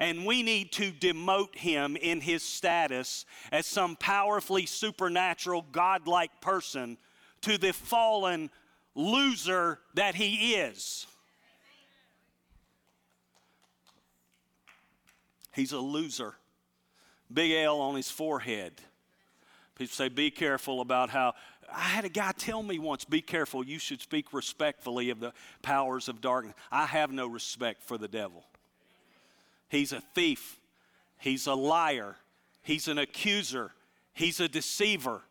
And 0.00 0.26
we 0.26 0.42
need 0.42 0.72
to 0.72 0.90
demote 0.90 1.54
him 1.54 1.96
in 1.96 2.20
his 2.20 2.42
status 2.42 3.24
as 3.52 3.64
some 3.64 3.94
powerfully 3.94 4.66
supernatural, 4.66 5.64
godlike 5.70 6.40
person 6.40 6.98
to 7.42 7.58
the 7.58 7.72
fallen 7.72 8.50
loser 8.96 9.78
that 9.94 10.16
he 10.16 10.54
is. 10.54 11.06
He's 15.54 15.72
a 15.72 15.78
loser. 15.78 16.34
Big 17.32 17.52
L 17.52 17.80
on 17.80 17.94
his 17.94 18.10
forehead. 18.10 18.72
People 19.76 19.92
say, 19.92 20.08
be 20.08 20.30
careful 20.30 20.80
about 20.80 21.10
how. 21.10 21.34
I 21.72 21.80
had 21.80 22.04
a 22.04 22.08
guy 22.08 22.32
tell 22.32 22.62
me 22.62 22.78
once, 22.78 23.04
be 23.04 23.20
careful, 23.20 23.64
you 23.64 23.78
should 23.78 24.00
speak 24.00 24.32
respectfully 24.32 25.10
of 25.10 25.18
the 25.18 25.32
powers 25.62 26.08
of 26.08 26.20
darkness. 26.20 26.54
I 26.70 26.86
have 26.86 27.10
no 27.10 27.26
respect 27.26 27.82
for 27.82 27.98
the 27.98 28.08
devil. 28.08 28.44
He's 29.68 29.92
a 29.92 30.00
thief, 30.00 30.60
he's 31.18 31.46
a 31.46 31.54
liar, 31.54 32.16
he's 32.62 32.86
an 32.86 32.98
accuser, 32.98 33.72
he's 34.14 34.38
a 34.38 34.48
deceiver. 34.48 35.22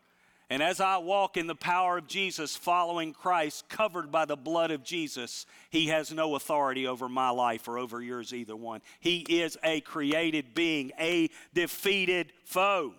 And 0.50 0.62
as 0.62 0.80
I 0.80 0.98
walk 0.98 1.38
in 1.38 1.48
the 1.48 1.56
power 1.56 1.98
of 1.98 2.08
Jesus, 2.08 2.56
following 2.56 3.14
Christ, 3.14 3.68
covered 3.68 4.12
by 4.12 4.26
the 4.26 4.36
blood 4.36 4.70
of 4.70 4.84
Jesus, 4.84 5.48
He 5.72 5.88
has 5.88 6.12
no 6.12 6.36
authority 6.36 6.86
over 6.86 7.10
my 7.10 7.30
life 7.32 7.68
or 7.68 7.80
over 7.80 8.02
yours, 8.02 8.32
either 8.32 8.56
one. 8.56 8.82
He 9.00 9.22
is 9.28 9.58
a 9.64 9.82
created 9.82 10.54
being, 10.54 10.92
a 11.00 11.30
defeated 11.54 12.32
foe. 12.44 12.94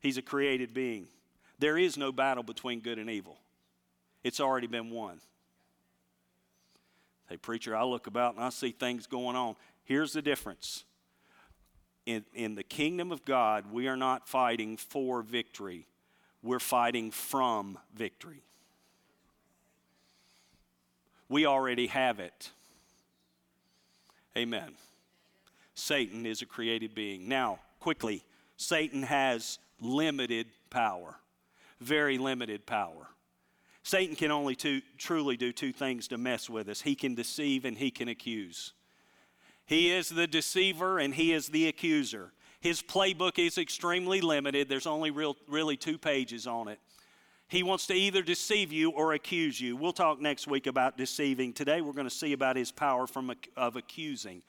He's 0.00 0.16
a 0.16 0.22
created 0.22 0.72
being. 0.72 1.08
There 1.58 1.76
is 1.76 1.98
no 1.98 2.10
battle 2.10 2.42
between 2.42 2.80
good 2.80 2.98
and 2.98 3.10
evil, 3.10 3.38
it's 4.24 4.40
already 4.40 4.66
been 4.66 4.90
won. 4.90 5.20
Hey, 7.28 7.36
preacher, 7.36 7.76
I 7.76 7.84
look 7.84 8.08
about 8.08 8.34
and 8.34 8.42
I 8.42 8.48
see 8.48 8.72
things 8.72 9.06
going 9.06 9.36
on. 9.36 9.54
Here's 9.84 10.12
the 10.12 10.22
difference. 10.22 10.84
In, 12.04 12.24
in 12.34 12.56
the 12.56 12.64
kingdom 12.64 13.12
of 13.12 13.24
God, 13.24 13.70
we 13.70 13.86
are 13.86 13.96
not 13.96 14.26
fighting 14.26 14.76
for 14.76 15.22
victory 15.22 15.86
we're 16.42 16.58
fighting 16.58 17.10
from 17.10 17.78
victory. 17.94 18.42
We 21.28 21.46
already 21.46 21.86
have 21.88 22.18
it. 22.18 22.50
Amen. 24.36 24.72
Satan 25.74 26.26
is 26.26 26.42
a 26.42 26.46
created 26.46 26.94
being. 26.94 27.28
Now, 27.28 27.58
quickly, 27.78 28.22
Satan 28.56 29.02
has 29.02 29.58
limited 29.80 30.46
power, 30.68 31.16
very 31.80 32.18
limited 32.18 32.66
power. 32.66 33.08
Satan 33.82 34.14
can 34.14 34.30
only 34.30 34.56
truly 34.98 35.36
do 35.36 35.52
two 35.52 35.72
things 35.72 36.08
to 36.08 36.18
mess 36.18 36.50
with 36.50 36.68
us 36.68 36.82
he 36.82 36.94
can 36.94 37.14
deceive 37.14 37.64
and 37.64 37.78
he 37.78 37.90
can 37.90 38.08
accuse. 38.08 38.72
He 39.64 39.90
is 39.90 40.08
the 40.08 40.26
deceiver 40.26 40.98
and 40.98 41.14
he 41.14 41.32
is 41.32 41.48
the 41.48 41.68
accuser. 41.68 42.32
His 42.60 42.82
playbook 42.82 43.38
is 43.38 43.56
extremely 43.56 44.20
limited. 44.20 44.68
There's 44.68 44.86
only 44.86 45.10
real, 45.10 45.36
really 45.48 45.76
two 45.76 45.96
pages 45.96 46.46
on 46.46 46.68
it. 46.68 46.78
He 47.48 47.62
wants 47.62 47.86
to 47.88 47.94
either 47.94 48.22
deceive 48.22 48.70
you 48.70 48.90
or 48.90 49.14
accuse 49.14 49.60
you. 49.60 49.76
We'll 49.76 49.92
talk 49.92 50.20
next 50.20 50.46
week 50.46 50.66
about 50.66 50.96
deceiving. 50.96 51.52
Today 51.52 51.80
we're 51.80 51.94
going 51.94 52.08
to 52.08 52.14
see 52.14 52.32
about 52.32 52.56
his 52.56 52.70
power 52.70 53.06
from, 53.06 53.32
of 53.56 53.76
accusing. 53.76 54.42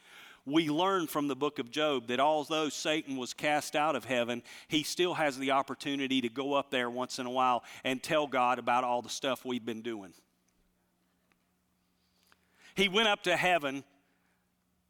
We 0.46 0.70
learn 0.70 1.08
from 1.08 1.28
the 1.28 1.36
book 1.36 1.58
of 1.58 1.72
Job 1.72 2.08
that 2.08 2.20
although 2.20 2.68
Satan 2.70 3.16
was 3.16 3.34
cast 3.34 3.76
out 3.76 3.96
of 3.96 4.06
heaven, 4.06 4.44
he 4.68 4.84
still 4.84 5.14
has 5.14 5.38
the 5.38 5.52
opportunity 5.52 6.20
to 6.22 6.30
go 6.30 6.54
up 6.54 6.70
there 6.70 6.90
once 6.90 7.18
in 7.18 7.26
a 7.26 7.32
while 7.32 7.64
and 7.84 8.04
tell 8.04 8.28
God 8.28 8.60
about 8.60 8.84
all 8.84 9.02
the 9.02 9.10
stuff 9.10 9.46
we've 9.46 9.66
been 9.66 9.82
doing. 9.82 10.14
He 12.76 12.90
went 12.90 13.08
up 13.08 13.24
to 13.24 13.38
heaven. 13.38 13.84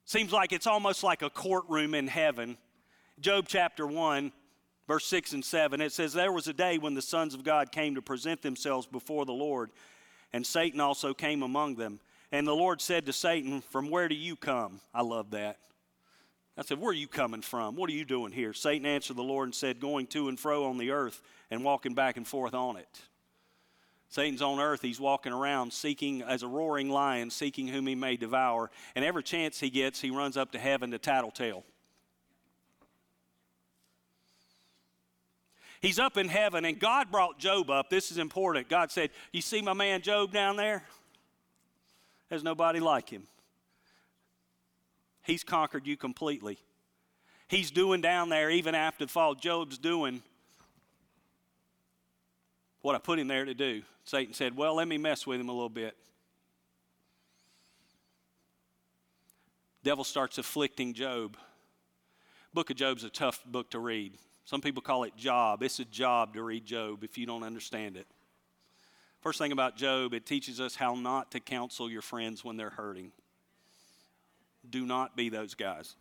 Seems 0.06 0.34
like 0.34 0.52
it's 0.52 0.68
almost 0.68 1.04
like 1.04 1.22
a 1.22 1.30
courtroom 1.30 1.94
in 1.94 2.08
heaven 2.08 2.58
Job 3.22 3.46
chapter 3.48 3.86
1, 3.86 4.32
verse 4.88 5.06
6 5.06 5.34
and 5.34 5.46
7, 5.46 5.80
it 5.80 5.92
says, 5.92 6.14
There 6.14 6.32
was 6.32 6.48
a 6.48 6.54
day 6.54 6.80
when 6.80 6.96
the 6.96 7.04
sons 7.04 7.36
of 7.36 7.44
God 7.44 7.72
came 7.72 7.94
to 7.94 8.02
present 8.02 8.42
themselves 8.42 8.88
before 8.88 9.26
the 9.26 9.32
Lord, 9.32 9.70
and 10.34 10.46
Satan 10.46 10.80
also 10.80 11.14
came 11.14 11.44
among 11.44 11.76
them. 11.76 12.00
And 12.32 12.48
the 12.48 12.56
Lord 12.56 12.82
said 12.82 13.06
to 13.06 13.14
Satan, 13.14 13.62
From 13.62 13.92
where 13.92 14.08
do 14.08 14.16
you 14.16 14.36
come? 14.36 14.82
I 14.92 15.04
love 15.04 15.32
that. 15.32 15.60
I 16.58 16.64
said, 16.64 16.80
Where 16.80 16.90
are 16.90 16.94
you 16.94 17.08
coming 17.08 17.42
from? 17.42 17.76
What 17.76 17.92
are 17.92 17.94
you 17.94 18.06
doing 18.06 18.32
here? 18.32 18.54
Satan 18.54 18.88
answered 18.88 19.18
the 19.18 19.24
Lord 19.24 19.48
and 19.48 19.56
said, 19.56 19.80
Going 19.80 20.08
to 20.08 20.28
and 20.28 20.40
fro 20.40 20.66
on 20.66 20.80
the 20.80 20.90
earth 20.90 21.22
and 21.52 21.64
walking 21.64 21.94
back 21.94 22.18
and 22.18 22.28
forth 22.28 22.56
on 22.56 22.76
it. 22.76 23.02
Satan's 24.10 24.42
on 24.42 24.60
earth. 24.60 24.82
He's 24.82 25.00
walking 25.00 25.32
around 25.32 25.72
seeking, 25.72 26.24
as 26.24 26.42
a 26.42 26.48
roaring 26.48 26.90
lion, 26.90 27.30
seeking 27.30 27.68
whom 27.68 27.86
he 27.86 27.96
may 27.96 28.18
devour. 28.18 28.72
And 28.96 29.06
every 29.06 29.24
chance 29.24 29.60
he 29.60 29.70
gets, 29.70 30.02
he 30.02 30.10
runs 30.10 30.38
up 30.38 30.52
to 30.54 30.60
heaven 30.60 30.90
to 30.92 30.98
tattletale. 30.98 31.64
He's 35.82 35.98
up 35.98 36.16
in 36.18 36.28
heaven, 36.28 36.64
and 36.64 36.80
God 36.80 37.12
brought 37.12 37.40
Job 37.40 37.72
up. 37.72 37.90
This 37.90 38.12
is 38.12 38.20
important. 38.20 38.70
God 38.70 38.92
said, 38.92 39.10
You 39.32 39.42
see 39.42 39.62
my 39.62 39.74
man 39.74 40.02
Job 40.02 40.32
down 40.32 40.56
there? 40.56 40.84
There's 42.30 42.44
nobody 42.44 42.80
like 42.80 43.10
him. 43.10 43.24
He's 45.24 45.44
conquered 45.44 45.88
you 45.88 45.98
completely. 45.98 46.60
He's 47.48 47.72
doing 47.72 48.00
down 48.00 48.30
there, 48.30 48.50
even 48.50 48.76
after 48.76 49.06
the 49.06 49.12
fall, 49.12 49.36
Job's 49.36 49.78
doing 49.78 50.22
what 52.82 52.96
I 52.96 53.00
put 53.00 53.20
him 53.20 53.28
there 53.28 53.46
to 53.46 53.54
do. 53.54 53.82
Satan 54.06 54.34
said, 54.34 54.56
Well, 54.56 54.76
let 54.76 54.88
me 54.88 55.00
mess 55.00 55.26
with 55.26 55.42
him 55.42 55.50
a 55.50 55.54
little 55.54 55.68
bit. 55.68 55.98
Devil 59.84 60.04
starts 60.04 60.38
afflicting 60.38 60.94
Job. 60.94 61.38
Book 62.54 62.70
of 62.70 62.76
Job's 62.76 63.04
a 63.04 63.10
tough 63.10 63.44
book 63.46 63.72
to 63.72 63.80
read. 63.80 64.14
Some 64.52 64.60
people 64.60 64.82
call 64.82 65.06
it 65.06 65.16
job. 65.16 65.64
It's 65.64 65.80
a 65.80 65.86
job 65.86 66.34
to 66.34 66.44
read 66.44 66.66
Job 66.66 67.06
if 67.06 67.18
you 67.18 67.26
don't 67.26 67.44
understand 67.44 67.96
it. 67.96 68.06
First 69.22 69.40
thing 69.40 69.54
about 69.54 69.78
Job, 69.78 70.14
it 70.14 70.26
teaches 70.26 70.60
us 70.60 70.76
how 70.76 70.94
not 70.94 71.32
to 71.32 71.40
counsel 71.40 71.90
your 71.90 72.02
friends 72.02 72.44
when 72.44 72.58
they're 72.58 72.72
hurting. 72.72 73.14
Do 74.70 74.86
not 74.86 75.16
be 75.16 75.30
those 75.30 75.54
guys. 75.54 75.96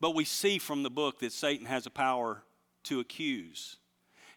But 0.00 0.14
we 0.14 0.24
see 0.24 0.56
from 0.56 0.82
the 0.82 0.88
book 0.88 1.18
that 1.18 1.32
Satan 1.32 1.66
has 1.66 1.84
a 1.84 1.90
power 1.90 2.42
to 2.84 3.00
accuse. 3.00 3.76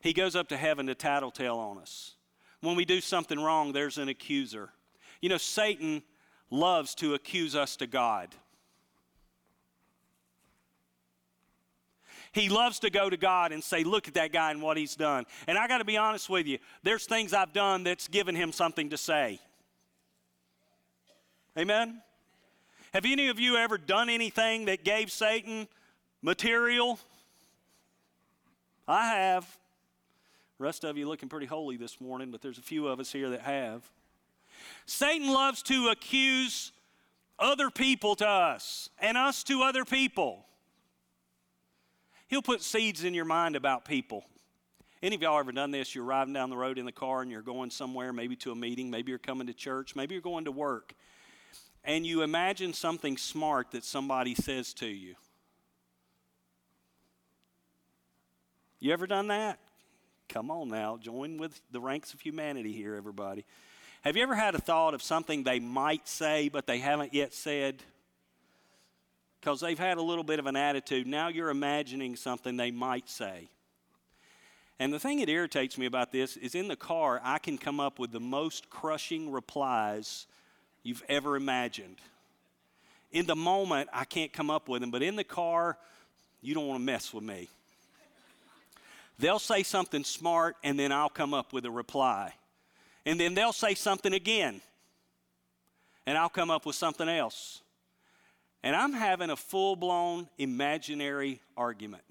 He 0.01 0.11
goes 0.11 0.35
up 0.35 0.49
to 0.49 0.57
heaven 0.57 0.87
to 0.87 0.95
tattletale 0.95 1.57
on 1.57 1.77
us. 1.77 2.15
When 2.59 2.75
we 2.75 2.83
do 2.83 2.99
something 2.99 3.39
wrong, 3.39 3.71
there's 3.71 3.97
an 3.97 4.09
accuser. 4.09 4.71
You 5.21 5.29
know, 5.29 5.37
Satan 5.37 6.03
loves 6.49 6.95
to 6.95 7.13
accuse 7.13 7.55
us 7.55 7.77
to 7.77 7.87
God. 7.87 8.35
He 12.33 12.49
loves 12.49 12.79
to 12.79 12.89
go 12.89 13.09
to 13.09 13.15
God 13.15 13.51
and 13.51 13.63
say, 13.63 13.83
Look 13.83 14.07
at 14.07 14.15
that 14.15 14.33
guy 14.33 14.51
and 14.51 14.61
what 14.61 14.75
he's 14.75 14.95
done. 14.95 15.25
And 15.47 15.57
I 15.57 15.67
got 15.67 15.77
to 15.77 15.85
be 15.85 15.97
honest 15.97 16.29
with 16.29 16.47
you, 16.47 16.57
there's 16.81 17.05
things 17.05 17.31
I've 17.31 17.53
done 17.53 17.83
that's 17.83 18.07
given 18.07 18.35
him 18.35 18.51
something 18.51 18.89
to 18.89 18.97
say. 18.97 19.39
Amen? 21.57 22.01
Have 22.93 23.05
any 23.05 23.27
of 23.27 23.39
you 23.39 23.55
ever 23.55 23.77
done 23.77 24.09
anything 24.09 24.65
that 24.65 24.83
gave 24.83 25.11
Satan 25.11 25.67
material? 26.21 26.99
I 28.87 29.07
have. 29.07 29.57
Rest 30.57 30.83
of 30.83 30.97
you 30.97 31.07
looking 31.07 31.29
pretty 31.29 31.45
holy 31.45 31.77
this 31.77 32.01
morning, 32.01 32.31
but 32.31 32.41
there's 32.41 32.57
a 32.57 32.63
few 32.63 32.87
of 32.87 32.99
us 32.99 33.11
here 33.11 33.29
that 33.29 33.41
have. 33.41 33.83
Satan 34.85 35.27
loves 35.27 35.61
to 35.63 35.89
accuse 35.89 36.71
other 37.37 37.69
people 37.69 38.15
to 38.15 38.27
us 38.27 38.89
and 38.99 39.17
us 39.17 39.43
to 39.43 39.61
other 39.61 39.85
people. 39.85 40.45
He'll 42.33 42.41
put 42.41 42.63
seeds 42.63 43.03
in 43.03 43.13
your 43.13 43.25
mind 43.25 43.55
about 43.55 43.85
people. 43.85 44.25
Any 45.03 45.15
of 45.15 45.21
y'all 45.21 45.37
ever 45.37 45.51
done 45.51 45.69
this? 45.69 45.93
You're 45.93 46.03
riding 46.03 46.33
down 46.33 46.49
the 46.49 46.57
road 46.57 46.79
in 46.79 46.85
the 46.87 46.91
car 46.91 47.21
and 47.21 47.29
you're 47.29 47.43
going 47.43 47.69
somewhere, 47.69 48.11
maybe 48.11 48.35
to 48.37 48.51
a 48.51 48.55
meeting, 48.55 48.89
maybe 48.89 49.11
you're 49.11 49.19
coming 49.19 49.45
to 49.45 49.53
church, 49.53 49.95
maybe 49.95 50.15
you're 50.15 50.21
going 50.23 50.45
to 50.45 50.51
work, 50.51 50.95
and 51.83 52.07
you 52.07 52.23
imagine 52.23 52.73
something 52.73 53.17
smart 53.17 53.69
that 53.73 53.83
somebody 53.83 54.33
says 54.33 54.73
to 54.73 54.87
you. 54.87 55.13
You 58.79 58.93
ever 58.93 59.05
done 59.05 59.27
that? 59.27 59.59
Come 60.27 60.49
on 60.49 60.69
now, 60.69 60.97
join 60.97 61.37
with 61.37 61.61
the 61.69 61.79
ranks 61.79 62.15
of 62.15 62.21
humanity 62.21 62.71
here, 62.73 62.95
everybody. 62.95 63.45
Have 64.01 64.17
you 64.17 64.23
ever 64.23 64.33
had 64.33 64.55
a 64.55 64.59
thought 64.59 64.95
of 64.95 65.03
something 65.03 65.43
they 65.43 65.59
might 65.59 66.07
say, 66.07 66.49
but 66.49 66.65
they 66.65 66.79
haven't 66.79 67.13
yet 67.13 67.31
said? 67.31 67.83
Because 69.43 69.59
they've 69.59 69.77
had 69.77 69.97
a 69.97 70.01
little 70.01 70.23
bit 70.23 70.39
of 70.39 70.45
an 70.45 70.55
attitude. 70.55 71.05
Now 71.05 71.27
you're 71.27 71.49
imagining 71.49 72.15
something 72.15 72.55
they 72.55 72.71
might 72.71 73.09
say. 73.09 73.49
And 74.79 74.93
the 74.93 74.99
thing 74.99 75.19
that 75.19 75.27
irritates 75.27 75.77
me 75.77 75.85
about 75.85 76.13
this 76.13 76.37
is 76.37 76.55
in 76.55 76.69
the 76.69 76.77
car, 76.77 77.19
I 77.21 77.39
can 77.39 77.57
come 77.57 77.81
up 77.81 77.99
with 77.99 78.13
the 78.13 78.21
most 78.21 78.69
crushing 78.69 79.29
replies 79.29 80.27
you've 80.81 81.03
ever 81.09 81.35
imagined. 81.35 81.97
In 83.11 83.25
the 83.25 83.35
moment, 83.35 83.89
I 83.91 84.05
can't 84.05 84.31
come 84.31 84.49
up 84.49 84.69
with 84.69 84.79
them, 84.79 84.91
but 84.91 85.03
in 85.03 85.17
the 85.17 85.25
car, 85.25 85.77
you 86.41 86.53
don't 86.53 86.67
want 86.67 86.79
to 86.79 86.85
mess 86.85 87.13
with 87.13 87.25
me. 87.25 87.49
They'll 89.19 89.39
say 89.39 89.63
something 89.63 90.05
smart, 90.05 90.55
and 90.63 90.79
then 90.79 90.93
I'll 90.93 91.09
come 91.09 91.33
up 91.33 91.51
with 91.51 91.65
a 91.65 91.71
reply. 91.71 92.33
And 93.05 93.19
then 93.19 93.33
they'll 93.33 93.51
say 93.51 93.75
something 93.75 94.13
again, 94.13 94.61
and 96.05 96.17
I'll 96.17 96.29
come 96.29 96.49
up 96.49 96.65
with 96.65 96.77
something 96.77 97.09
else. 97.09 97.59
And 98.63 98.75
I'm 98.75 98.93
having 98.93 99.29
a 99.29 99.35
full 99.35 99.75
blown 99.75 100.27
imaginary 100.37 101.41
argument. 101.57 102.03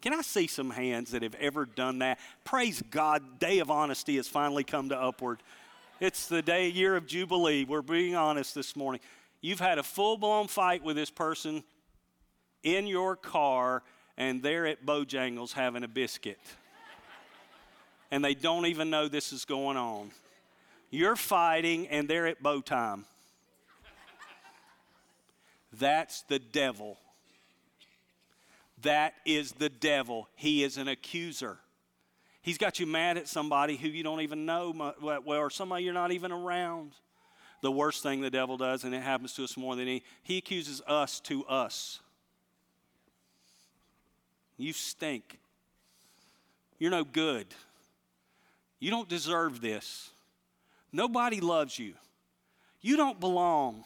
Can 0.00 0.14
I 0.14 0.22
see 0.22 0.46
some 0.46 0.70
hands 0.70 1.10
that 1.10 1.22
have 1.22 1.34
ever 1.36 1.66
done 1.66 1.98
that? 1.98 2.18
Praise 2.44 2.82
God, 2.90 3.38
day 3.38 3.58
of 3.58 3.70
honesty 3.70 4.16
has 4.16 4.26
finally 4.26 4.64
come 4.64 4.88
to 4.88 4.98
upward. 4.98 5.42
It's 6.00 6.26
the 6.26 6.40
day, 6.40 6.68
year 6.68 6.96
of 6.96 7.06
Jubilee. 7.06 7.64
We're 7.64 7.82
being 7.82 8.14
honest 8.16 8.54
this 8.54 8.74
morning. 8.74 9.02
You've 9.42 9.60
had 9.60 9.78
a 9.78 9.82
full 9.82 10.16
blown 10.16 10.48
fight 10.48 10.82
with 10.82 10.96
this 10.96 11.10
person 11.10 11.62
in 12.62 12.86
your 12.86 13.14
car, 13.14 13.82
and 14.16 14.42
they're 14.42 14.66
at 14.66 14.86
Bojangles 14.86 15.52
having 15.52 15.84
a 15.84 15.88
biscuit. 15.88 16.40
and 18.10 18.24
they 18.24 18.34
don't 18.34 18.66
even 18.66 18.88
know 18.88 19.08
this 19.08 19.32
is 19.32 19.44
going 19.44 19.76
on. 19.76 20.10
You're 20.90 21.16
fighting, 21.16 21.86
and 21.88 22.08
they're 22.08 22.26
at 22.26 22.42
Bo 22.42 22.62
time. 22.62 23.04
That's 25.72 26.22
the 26.22 26.38
devil 26.38 26.98
that 28.82 29.14
is 29.24 29.52
the 29.52 29.68
devil. 29.68 30.28
He 30.34 30.62
is 30.62 30.76
an 30.76 30.88
accuser. 30.88 31.58
He's 32.42 32.58
got 32.58 32.80
you 32.80 32.86
mad 32.86 33.18
at 33.18 33.28
somebody 33.28 33.76
who 33.76 33.88
you 33.88 34.02
don't 34.02 34.22
even 34.22 34.46
know 34.46 34.94
well, 35.02 35.22
or 35.26 35.50
somebody 35.50 35.84
you're 35.84 35.94
not 35.94 36.12
even 36.12 36.32
around. 36.32 36.92
The 37.62 37.70
worst 37.70 38.02
thing 38.02 38.22
the 38.22 38.30
devil 38.30 38.56
does, 38.56 38.84
and 38.84 38.94
it 38.94 39.02
happens 39.02 39.34
to 39.34 39.44
us 39.44 39.56
more 39.56 39.76
than 39.76 39.86
any, 39.86 40.02
he 40.22 40.38
accuses 40.38 40.80
us 40.86 41.20
to 41.20 41.44
us. 41.44 42.00
You 44.56 44.72
stink. 44.72 45.38
You're 46.78 46.90
no 46.90 47.04
good. 47.04 47.46
You 48.78 48.90
don't 48.90 49.08
deserve 49.08 49.60
this. 49.60 50.10
Nobody 50.90 51.40
loves 51.40 51.78
you. 51.78 51.92
You 52.80 52.96
don't 52.96 53.20
belong. 53.20 53.84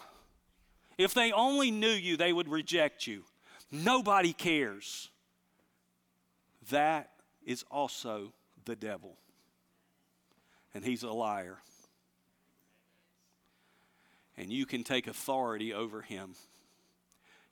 If 0.96 1.14
they 1.14 1.32
only 1.32 1.70
knew 1.70 1.88
you, 1.88 2.16
they 2.16 2.32
would 2.32 2.48
reject 2.48 3.06
you. 3.06 3.24
Nobody 3.70 4.32
cares. 4.32 5.10
That 6.70 7.10
is 7.44 7.64
also 7.70 8.32
the 8.64 8.76
devil. 8.76 9.16
And 10.74 10.84
he's 10.84 11.02
a 11.02 11.10
liar. 11.10 11.58
And 14.36 14.52
you 14.52 14.66
can 14.66 14.82
take 14.84 15.06
authority 15.06 15.72
over 15.72 16.02
him. 16.02 16.34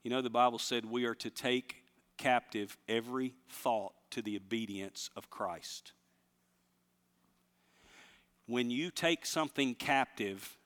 You 0.03 0.11
know, 0.11 0.21
the 0.21 0.31
Bible 0.31 0.59
said 0.59 0.85
we 0.85 1.05
are 1.05 1.15
to 1.17 1.31
take 1.31 1.85
captive 2.17 2.77
every 2.89 3.35
thought 3.49 3.93
to 4.11 4.23
the 4.23 4.37
obedience 4.37 5.11
of 5.17 5.31
Christ. 5.31 5.93
When 8.47 8.71
you 8.71 8.91
take 8.91 9.25
something 9.25 9.75
captive, 9.75 10.57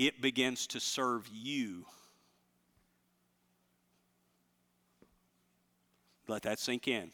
it 0.00 0.20
begins 0.20 0.66
to 0.68 0.80
serve 0.80 1.28
you 1.32 1.84
Let 6.30 6.42
that 6.42 6.60
sink 6.60 6.86
in. 6.86 7.10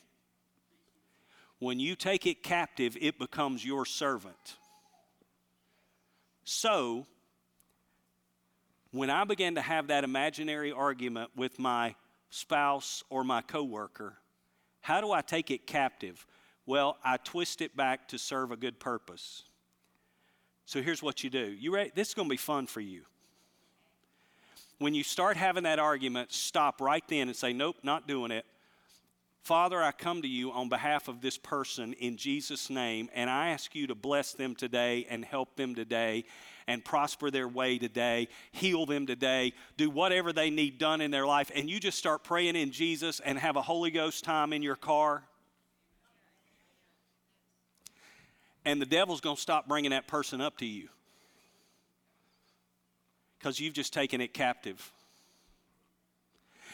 When 1.58 1.80
you 1.80 1.96
take 1.96 2.26
it 2.26 2.42
captive, 2.42 2.98
it 3.00 3.18
becomes 3.18 3.64
your 3.64 3.86
servant. 3.86 4.56
So, 6.44 7.06
when 8.90 9.08
I 9.08 9.24
began 9.24 9.54
to 9.54 9.62
have 9.62 9.86
that 9.86 10.04
imaginary 10.04 10.70
argument 10.70 11.30
with 11.34 11.58
my 11.58 11.94
spouse 12.28 13.02
or 13.08 13.24
my 13.24 13.40
coworker, 13.40 14.18
how 14.82 15.00
do 15.00 15.12
I 15.12 15.22
take 15.22 15.50
it 15.50 15.66
captive? 15.66 16.26
Well, 16.66 16.98
I 17.02 17.16
twist 17.16 17.62
it 17.62 17.74
back 17.74 18.08
to 18.08 18.18
serve 18.18 18.52
a 18.52 18.56
good 18.56 18.78
purpose. 18.78 19.44
So 20.66 20.82
here's 20.82 21.02
what 21.02 21.22
you 21.22 21.30
do. 21.30 21.46
You 21.58 21.72
ready? 21.72 21.92
This 21.94 22.08
is 22.08 22.14
going 22.14 22.28
to 22.28 22.32
be 22.32 22.36
fun 22.36 22.66
for 22.66 22.80
you. 22.80 23.02
When 24.78 24.94
you 24.94 25.04
start 25.04 25.36
having 25.36 25.62
that 25.62 25.78
argument, 25.78 26.32
stop 26.32 26.80
right 26.80 27.04
then 27.08 27.28
and 27.28 27.36
say, 27.36 27.52
"Nope, 27.52 27.76
not 27.82 28.06
doing 28.06 28.30
it. 28.30 28.44
Father, 29.42 29.80
I 29.80 29.92
come 29.92 30.22
to 30.22 30.28
you 30.28 30.50
on 30.50 30.68
behalf 30.68 31.06
of 31.06 31.20
this 31.20 31.38
person 31.38 31.92
in 31.94 32.16
Jesus' 32.16 32.68
name, 32.68 33.08
and 33.14 33.30
I 33.30 33.50
ask 33.50 33.76
you 33.76 33.86
to 33.86 33.94
bless 33.94 34.32
them 34.32 34.56
today 34.56 35.06
and 35.08 35.24
help 35.24 35.54
them 35.54 35.76
today 35.76 36.24
and 36.66 36.84
prosper 36.84 37.30
their 37.30 37.46
way 37.46 37.78
today, 37.78 38.26
heal 38.50 38.86
them 38.86 39.06
today, 39.06 39.52
do 39.76 39.88
whatever 39.88 40.32
they 40.32 40.50
need 40.50 40.78
done 40.78 41.00
in 41.00 41.12
their 41.12 41.26
life. 41.26 41.52
And 41.54 41.70
you 41.70 41.78
just 41.78 41.96
start 41.96 42.24
praying 42.24 42.56
in 42.56 42.72
Jesus 42.72 43.20
and 43.20 43.38
have 43.38 43.54
a 43.54 43.62
Holy 43.62 43.92
Ghost 43.92 44.24
time 44.24 44.52
in 44.52 44.64
your 44.64 44.74
car. 44.74 45.22
And 48.66 48.82
the 48.82 48.86
devil's 48.86 49.20
going 49.20 49.36
to 49.36 49.40
stop 49.40 49.68
bringing 49.68 49.92
that 49.92 50.08
person 50.08 50.40
up 50.40 50.58
to 50.58 50.66
you 50.66 50.88
because 53.38 53.60
you've 53.60 53.74
just 53.74 53.92
taken 53.92 54.20
it 54.20 54.34
captive. 54.34 54.92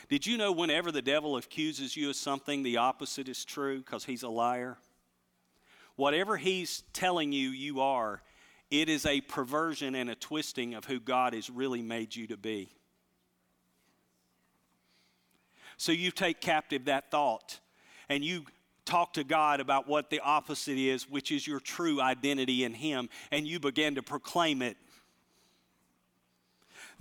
Did 0.09 0.27
you 0.27 0.39
know 0.39 0.53
whenever 0.53 0.91
the 0.91 1.03
devil 1.03 1.37
accuses 1.37 1.95
you 1.95 2.09
of 2.09 2.17
something, 2.17 2.63
the 2.63 2.79
opposite 2.79 3.29
is 3.29 3.45
true 3.45 3.79
because 3.79 4.07
he's 4.07 4.23
a 4.23 4.29
liar? 4.31 4.79
Whatever 5.97 6.39
he's 6.39 6.83
telling 6.95 7.31
you 7.31 7.51
you 7.51 7.83
are, 7.83 8.23
it 8.71 8.89
is 8.89 9.05
a 9.05 9.21
perversion 9.21 9.95
and 9.95 10.09
a 10.09 10.15
twisting 10.15 10.73
of 10.73 10.87
who 10.87 10.99
God 10.99 11.35
has 11.35 11.51
really 11.51 11.83
made 11.83 12.17
you 12.17 12.27
to 12.29 12.39
be. 12.39 12.73
So 15.77 15.93
you 15.93 16.11
take 16.11 16.41
captive 16.41 16.87
that 16.87 17.11
thought 17.11 17.61
and 18.09 18.25
you 18.25 18.47
talk 18.85 19.15
to 19.15 19.25
God 19.25 19.61
about 19.61 19.89
what 19.89 20.11
the 20.11 20.21
opposite 20.21 20.79
is, 20.79 21.09
which 21.09 21.31
is 21.31 21.47
your 21.47 21.61
true 21.61 22.01
identity 22.01 22.65
in 22.65 22.75
Him, 22.75 23.09
and 23.31 23.47
you 23.47 23.61
begin 23.61 23.95
to 23.95 24.03
proclaim 24.03 24.63
it 24.63 24.77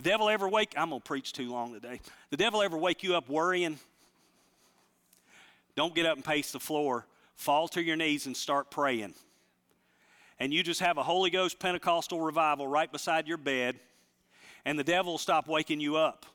the 0.01 0.09
devil 0.09 0.29
ever 0.29 0.49
wake, 0.49 0.73
I'm 0.75 0.89
to 0.89 0.99
preach 0.99 1.31
too 1.31 1.51
long 1.51 1.73
today. 1.73 1.99
The 2.31 2.37
devil 2.37 2.63
ever 2.63 2.75
wake 2.75 3.03
you 3.03 3.15
up 3.15 3.29
worrying? 3.29 3.77
Don't 5.75 5.93
get 5.93 6.07
up 6.07 6.15
and 6.15 6.25
pace 6.25 6.51
the 6.51 6.59
floor. 6.59 7.05
Fall 7.35 7.67
to 7.69 7.83
your 7.83 7.95
knees 7.95 8.25
and 8.25 8.35
start 8.35 8.71
praying. 8.71 9.13
And 10.39 10.51
you 10.51 10.63
just 10.63 10.79
have 10.79 10.97
a 10.97 11.03
Holy 11.03 11.29
Ghost 11.29 11.59
Pentecostal 11.59 12.19
revival 12.19 12.67
right 12.67 12.91
beside 12.91 13.27
your 13.27 13.37
bed, 13.37 13.79
and 14.65 14.77
the 14.77 14.83
devil 14.83 15.13
will 15.13 15.19
stop 15.19 15.47
waking 15.47 15.79
you 15.79 15.97
up. 15.97 16.25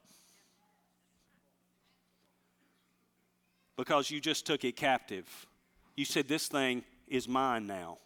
Because 3.76 4.10
you 4.10 4.20
just 4.20 4.46
took 4.46 4.64
it 4.64 4.76
captive. 4.76 5.46
You 5.96 6.04
said, 6.04 6.28
This 6.28 6.48
thing 6.48 6.84
is 7.06 7.28
mine 7.28 7.66
now. 7.66 7.98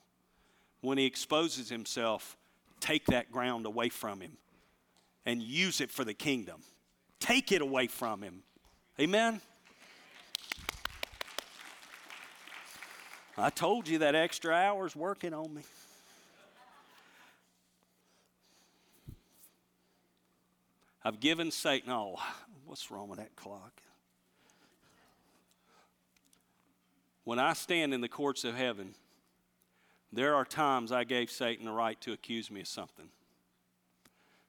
When 0.80 0.98
he 0.98 1.04
exposes 1.04 1.68
himself, 1.68 2.37
take 2.80 3.06
that 3.06 3.30
ground 3.30 3.66
away 3.66 3.88
from 3.90 4.20
him 4.20 4.38
and 5.26 5.42
use 5.42 5.80
it 5.80 5.90
for 5.90 6.04
the 6.04 6.14
kingdom. 6.14 6.62
Take 7.18 7.52
it 7.52 7.61
away 7.61 7.87
from 7.87 8.22
him. 8.22 8.42
Amen? 8.98 9.40
I 13.37 13.50
told 13.50 13.88
you 13.88 13.98
that 13.98 14.14
extra 14.14 14.54
hour's 14.54 14.96
working 14.96 15.33
on 15.33 15.54
me. 15.54 15.62
I've 21.02 21.20
given 21.20 21.50
Satan, 21.50 21.90
oh, 21.90 22.16
what's 22.66 22.90
wrong 22.90 23.09
with 23.09 23.18
that 23.18 23.35
clock? 23.37 23.80
When 27.31 27.38
I 27.38 27.53
stand 27.53 27.95
in 27.95 28.01
the 28.01 28.09
courts 28.09 28.43
of 28.43 28.57
heaven, 28.57 28.97
there 30.12 30.35
are 30.35 30.45
times 30.45 30.90
I 30.90 31.05
gave 31.05 31.31
Satan 31.31 31.64
the 31.64 31.71
right 31.71 32.01
to 32.01 32.12
accuse 32.12 32.51
me 32.51 32.62
of 32.62 32.66
something. 32.66 33.09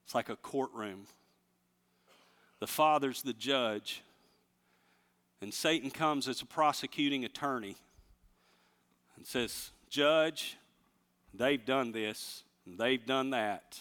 It's 0.04 0.16
like 0.16 0.30
a 0.30 0.36
courtroom. 0.36 1.04
The 2.60 2.66
Father's 2.66 3.22
the 3.22 3.34
judge, 3.34 4.02
And 5.42 5.54
Satan 5.54 5.92
comes 5.92 6.28
as 6.28 6.42
a 6.42 6.46
prosecuting 6.48 7.24
attorney 7.24 7.76
and 9.16 9.28
says, 9.28 9.70
Judge, 9.88 10.58
they've 11.36 11.64
done 11.64 11.92
this, 11.92 12.42
and 12.66 12.80
they've 12.80 13.06
done 13.06 13.30
that. 13.30 13.80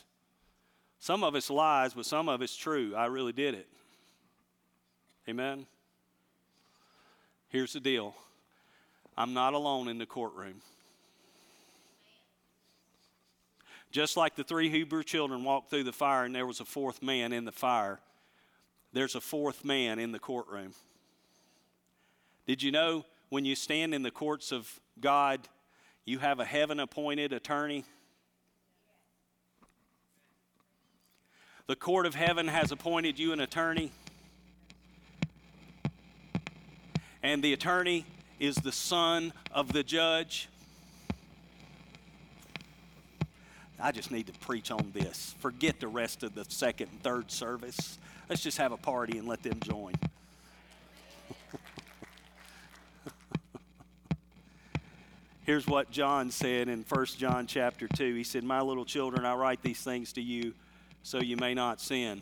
Some 0.98 1.24
of 1.24 1.34
it's 1.36 1.48
lies, 1.48 1.94
but 1.94 2.04
some 2.04 2.28
of 2.28 2.42
it's 2.42 2.54
true. 2.54 2.94
I 2.94 3.06
really 3.06 3.32
did 3.32 3.54
it. 3.54 3.68
Amen? 5.26 5.64
Here's 7.48 7.72
the 7.72 7.80
deal 7.80 8.14
I'm 9.16 9.34
not 9.34 9.54
alone 9.54 9.88
in 9.88 9.98
the 9.98 10.06
courtroom. 10.06 10.62
Just 13.90 14.16
like 14.16 14.36
the 14.36 14.44
three 14.44 14.70
Hebrew 14.70 15.02
children 15.02 15.42
walked 15.42 15.70
through 15.70 15.84
the 15.84 15.92
fire 15.92 16.24
and 16.24 16.34
there 16.34 16.46
was 16.46 16.60
a 16.60 16.64
fourth 16.64 17.02
man 17.02 17.32
in 17.32 17.44
the 17.44 17.52
fire, 17.52 18.00
there's 18.92 19.14
a 19.14 19.20
fourth 19.20 19.64
man 19.64 19.98
in 19.98 20.12
the 20.12 20.18
courtroom. 20.18 20.72
Did 22.46 22.62
you 22.62 22.70
know 22.72 23.04
when 23.28 23.44
you 23.44 23.54
stand 23.54 23.94
in 23.94 24.02
the 24.02 24.10
courts 24.10 24.52
of 24.52 24.80
God, 25.00 25.48
you 26.04 26.18
have 26.18 26.40
a 26.40 26.44
heaven 26.44 26.80
appointed 26.80 27.32
attorney? 27.32 27.84
The 31.66 31.76
court 31.76 32.06
of 32.06 32.16
heaven 32.16 32.48
has 32.48 32.72
appointed 32.72 33.18
you 33.18 33.32
an 33.32 33.40
attorney. 33.40 33.92
And 37.22 37.44
the 37.44 37.52
attorney 37.52 38.06
is 38.40 38.56
the 38.56 38.72
son 38.72 39.32
of 39.52 39.72
the 39.72 39.84
judge. 39.84 40.48
I 43.78 43.92
just 43.92 44.10
need 44.10 44.26
to 44.26 44.32
preach 44.40 44.70
on 44.70 44.90
this. 44.92 45.34
Forget 45.38 45.78
the 45.80 45.88
rest 45.88 46.22
of 46.22 46.34
the 46.34 46.44
second 46.48 46.88
and 46.90 47.02
third 47.02 47.30
service. 47.30 47.98
Let's 48.28 48.42
just 48.42 48.58
have 48.58 48.72
a 48.72 48.76
party 48.76 49.18
and 49.18 49.28
let 49.28 49.42
them 49.42 49.60
join. 49.60 49.94
Here's 55.44 55.66
what 55.66 55.90
John 55.90 56.30
said 56.30 56.68
in 56.68 56.84
1 56.88 57.06
John 57.16 57.46
chapter 57.46 57.88
2. 57.88 58.14
He 58.14 58.24
said, 58.24 58.44
My 58.44 58.60
little 58.60 58.84
children, 58.84 59.24
I 59.24 59.34
write 59.34 59.62
these 59.62 59.80
things 59.80 60.12
to 60.14 60.20
you 60.20 60.52
so 61.02 61.18
you 61.20 61.36
may 61.36 61.54
not 61.54 61.80
sin. 61.80 62.20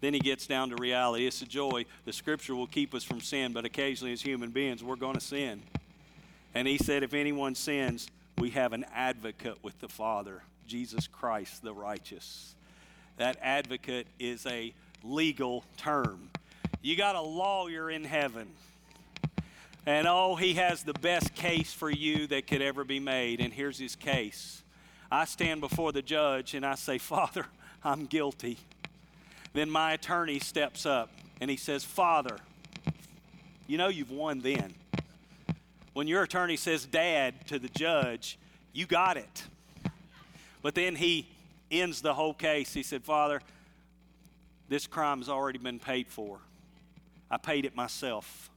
Then 0.00 0.14
he 0.14 0.20
gets 0.20 0.46
down 0.46 0.70
to 0.70 0.76
reality. 0.76 1.26
It's 1.26 1.42
a 1.42 1.46
joy. 1.46 1.84
The 2.04 2.12
scripture 2.12 2.54
will 2.54 2.66
keep 2.66 2.94
us 2.94 3.04
from 3.04 3.20
sin, 3.20 3.52
but 3.52 3.64
occasionally 3.64 4.12
as 4.12 4.22
human 4.22 4.50
beings, 4.50 4.82
we're 4.82 4.96
going 4.96 5.14
to 5.14 5.20
sin. 5.20 5.62
And 6.54 6.66
he 6.66 6.78
said, 6.78 7.02
If 7.02 7.14
anyone 7.14 7.54
sins, 7.54 8.08
we 8.38 8.50
have 8.50 8.72
an 8.72 8.86
advocate 8.94 9.58
with 9.62 9.78
the 9.80 9.88
Father, 9.88 10.42
Jesus 10.66 11.06
Christ 11.06 11.62
the 11.62 11.74
righteous. 11.74 12.54
That 13.18 13.36
advocate 13.42 14.06
is 14.18 14.46
a 14.46 14.72
legal 15.04 15.64
term. 15.76 16.30
You 16.80 16.96
got 16.96 17.16
a 17.16 17.20
lawyer 17.20 17.90
in 17.90 18.04
heaven. 18.04 18.48
And 19.86 20.06
oh, 20.06 20.36
he 20.36 20.54
has 20.54 20.82
the 20.82 20.94
best 20.94 21.34
case 21.34 21.72
for 21.72 21.90
you 21.90 22.26
that 22.28 22.46
could 22.46 22.62
ever 22.62 22.84
be 22.84 23.00
made. 23.00 23.40
And 23.40 23.52
here's 23.52 23.78
his 23.78 23.96
case 23.96 24.62
I 25.10 25.24
stand 25.24 25.60
before 25.60 25.92
the 25.92 26.02
judge 26.02 26.54
and 26.54 26.64
I 26.64 26.76
say, 26.76 26.98
Father, 26.98 27.46
I'm 27.84 28.06
guilty. 28.06 28.58
Then 29.52 29.70
my 29.70 29.92
attorney 29.92 30.38
steps 30.38 30.86
up 30.86 31.10
and 31.40 31.50
he 31.50 31.56
says, 31.56 31.84
Father, 31.84 32.36
you 33.66 33.78
know 33.78 33.88
you've 33.88 34.10
won 34.10 34.40
then. 34.40 34.74
When 35.92 36.06
your 36.06 36.22
attorney 36.22 36.56
says 36.56 36.86
dad 36.86 37.46
to 37.48 37.58
the 37.58 37.68
judge, 37.68 38.38
you 38.72 38.86
got 38.86 39.16
it. 39.16 39.44
But 40.62 40.74
then 40.74 40.94
he 40.94 41.28
ends 41.70 42.00
the 42.00 42.14
whole 42.14 42.34
case. 42.34 42.72
He 42.72 42.82
said, 42.82 43.02
Father, 43.02 43.40
this 44.68 44.86
crime 44.86 45.18
has 45.18 45.28
already 45.28 45.58
been 45.58 45.78
paid 45.78 46.06
for. 46.08 46.38
I 47.30 47.38
paid 47.38 47.64
it 47.64 47.74
myself. 47.74 48.50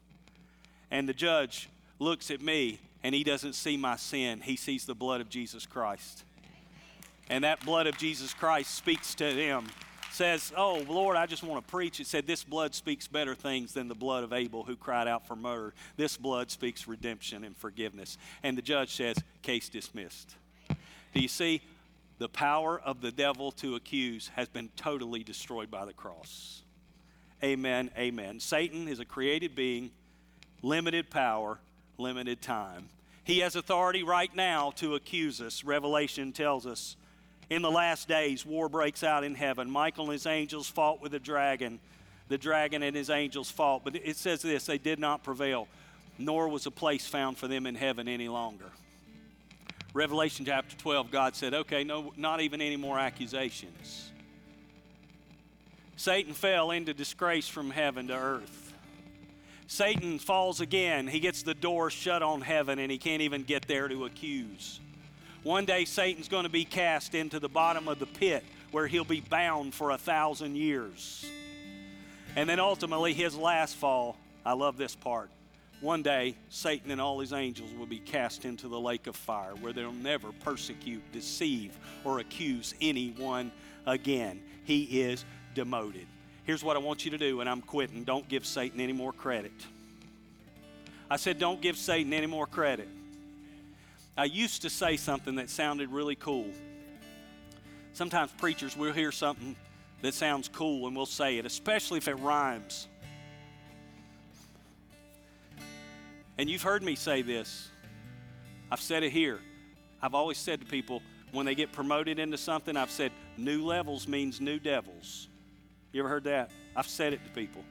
And 0.92 1.10
the 1.10 1.14
judge 1.14 1.70
looks 2.00 2.30
at 2.30 2.42
me 2.42 2.80
and 3.04 3.14
he 3.14 3.24
doesn't 3.24 3.54
see 3.54 3.76
my 3.76 3.98
sin, 3.98 4.40
he 4.42 4.56
sees 4.56 4.86
the 4.86 4.96
blood 4.96 5.20
of 5.22 5.30
Jesus 5.30 5.66
Christ. 5.66 6.24
And 7.30 7.44
that 7.44 7.66
blood 7.66 7.88
of 7.88 7.98
Jesus 7.98 8.34
Christ 8.34 8.74
speaks 8.74 9.16
to 9.16 9.26
him 9.26 9.68
says, 10.14 10.54
Oh, 10.56 10.84
Lord, 10.88 11.18
I 11.18 11.26
just 11.26 11.44
want 11.44 11.66
to 11.66 11.72
preach. 11.72 12.00
It 12.00 12.08
said, 12.08 12.28
This 12.28 12.44
blood 12.44 12.76
speaks 12.76 13.08
better 13.08 13.36
things 13.36 13.74
than 13.74 13.88
the 13.88 13.96
blood 13.96 14.24
of 14.24 14.34
Abel 14.34 14.64
who 14.64 14.76
cried 14.76 15.08
out 15.08 15.28
for 15.28 15.36
murder. 15.36 15.74
This 15.98 16.18
blood 16.18 16.52
speaks 16.52 16.88
redemption 16.88 17.44
and 17.44 17.56
forgiveness. 17.58 18.18
And 18.44 18.58
the 18.58 18.62
judge 18.62 18.96
says, 18.96 19.18
Case 19.42 19.70
dismissed. 19.70 20.36
Do 21.14 21.22
you 21.22 21.28
see? 21.28 21.62
The 22.20 22.30
power 22.30 22.80
of 22.80 23.02
the 23.02 23.12
devil 23.12 23.52
to 23.54 23.76
accuse 23.76 24.30
has 24.36 24.48
been 24.48 24.70
totally 24.76 25.24
destroyed 25.24 25.70
by 25.70 25.86
the 25.86 25.94
cross. 25.94 26.62
Amen. 27.44 27.90
Amen. 27.98 28.40
Satan 28.40 28.88
is 28.88 29.00
a 29.00 29.06
created 29.06 29.56
being, 29.56 29.92
limited 30.62 31.10
power, 31.10 31.60
limited 31.98 32.42
time. 32.42 32.88
He 33.26 33.40
has 33.40 33.56
authority 33.56 34.04
right 34.04 34.34
now 34.36 34.72
to 34.78 34.96
accuse 34.96 35.42
us. 35.42 35.64
Revelation 35.64 36.34
tells 36.34 36.66
us 36.66 36.96
in 37.54 37.62
the 37.62 37.72
last 37.72 38.08
days, 38.08 38.46
war 38.46 38.68
breaks 38.68 39.04
out 39.04 39.24
in 39.24 39.36
heaven. 39.36 39.70
Michael 39.70 40.06
and 40.06 40.14
his 40.14 40.26
angels 40.26 40.68
fought 40.68 41.02
with 41.02 41.12
the 41.12 41.20
dragon. 41.20 41.80
The 42.28 42.38
dragon 42.38 42.82
and 42.82 42.96
his 42.96 43.12
angels 43.12 43.52
fought. 43.52 43.84
But 43.84 43.96
it 43.96 44.18
says 44.18 44.42
this 44.42 44.66
they 44.66 44.80
did 44.80 44.98
not 44.98 45.24
prevail, 45.24 45.68
nor 46.18 46.50
was 46.50 46.66
a 46.66 46.72
place 46.72 47.06
found 47.06 47.38
for 47.38 47.48
them 47.48 47.68
in 47.68 47.76
heaven 47.76 48.08
any 48.08 48.28
longer. 48.28 48.72
Revelation 49.94 50.46
chapter 50.46 50.76
12, 50.78 51.12
God 51.12 51.36
said, 51.36 51.54
okay, 51.54 51.84
no, 51.84 52.12
not 52.18 52.42
even 52.42 52.60
any 52.60 52.78
more 52.78 52.98
accusations. 52.98 54.10
Satan 55.96 56.34
fell 56.34 56.72
into 56.72 56.96
disgrace 56.96 57.48
from 57.48 57.70
heaven 57.70 58.08
to 58.08 58.16
earth. 58.16 58.74
Satan 59.68 60.18
falls 60.18 60.60
again. 60.60 61.08
He 61.08 61.20
gets 61.20 61.44
the 61.44 61.54
door 61.54 61.92
shut 61.92 62.24
on 62.24 62.42
heaven 62.42 62.80
and 62.80 62.92
he 62.92 62.98
can't 62.98 63.22
even 63.22 63.44
get 63.44 63.68
there 63.68 63.88
to 63.88 64.06
accuse. 64.06 64.80
One 65.44 65.66
day 65.66 65.84
Satan's 65.84 66.30
going 66.30 66.44
to 66.44 66.50
be 66.50 66.64
cast 66.64 67.14
into 67.14 67.38
the 67.40 67.50
bottom 67.50 67.90
of 67.90 68.00
the 68.00 68.06
pit 68.06 68.44
where 68.72 68.88
he'll 68.88 69.04
be 69.04 69.20
bound 69.20 69.74
for 69.74 69.92
a 69.92 69.98
thousand 69.98 70.56
years. 70.56 71.26
And 72.36 72.50
then 72.50 72.60
ultimately, 72.60 73.14
his 73.14 73.36
last 73.36 73.76
fall, 73.76 74.18
I 74.46 74.54
love 74.54 74.78
this 74.78 74.96
part. 74.96 75.30
One 75.82 76.02
day, 76.02 76.36
Satan 76.50 76.92
and 76.92 77.02
all 77.02 77.20
his 77.20 77.34
angels 77.34 77.70
will 77.78 77.86
be 77.86 78.00
cast 78.00 78.46
into 78.46 78.70
the 78.70 78.80
lake 78.80 79.06
of 79.06 79.18
fire 79.18 79.54
where 79.60 79.74
they'll 79.74 79.92
never 79.92 80.32
persecute, 80.32 81.04
deceive, 81.12 81.78
or 82.06 82.20
accuse 82.20 82.74
anyone 82.80 83.52
again. 83.86 84.42
He 84.64 85.02
is 85.02 85.26
demoted. 85.54 86.08
Here's 86.46 86.64
what 86.64 86.78
I 86.78 86.80
want 86.80 87.04
you 87.04 87.12
to 87.12 87.18
do, 87.18 87.42
and 87.42 87.50
I'm 87.50 87.62
quitting. 87.62 88.06
Don't 88.06 88.28
give 88.30 88.46
Satan 88.46 88.80
any 88.80 88.94
more 88.94 89.12
credit. 89.12 89.52
I 91.10 91.18
said, 91.18 91.38
don't 91.38 91.62
give 91.62 91.78
Satan 91.78 92.14
any 92.14 92.28
more 92.28 92.48
credit. 92.48 92.88
I 94.16 94.26
used 94.26 94.62
to 94.62 94.70
say 94.70 94.98
something 94.98 95.36
that 95.36 95.50
sounded 95.50 95.90
really 95.90 96.16
cool. 96.16 96.52
Sometimes 97.94 98.32
preachers 98.34 98.78
will 98.78 98.94
hear 98.94 99.12
something 99.12 99.56
that 100.02 100.14
sounds 100.14 100.48
cool 100.50 100.88
and 100.88 100.96
we'll 100.96 101.06
say 101.06 101.38
it, 101.38 101.46
especially 101.46 101.98
if 101.98 102.08
it 102.08 102.16
rhymes. 102.16 102.88
And 106.38 106.50
you've 106.50 106.62
heard 106.62 106.84
me 106.84 106.96
say 106.96 107.22
this. 107.22 107.70
I've 108.72 108.82
said 108.82 109.04
it 109.04 109.12
here. 109.12 109.40
I've 110.02 110.16
always 110.16 110.38
said 110.38 110.60
to 110.62 110.66
people 110.66 111.02
when 111.32 111.46
they 111.46 111.56
get 111.56 111.72
promoted 111.72 112.20
into 112.20 112.38
something, 112.38 112.76
I've 112.78 112.92
said, 112.92 113.12
new 113.38 113.64
levels 113.64 114.08
means 114.08 114.42
new 114.42 114.60
devils. 114.60 115.28
You 115.92 116.02
ever 116.02 116.10
heard 116.10 116.26
that? 116.26 116.52
I've 116.76 116.88
said 116.88 117.14
it 117.14 117.24
to 117.24 117.32
people. 117.32 117.64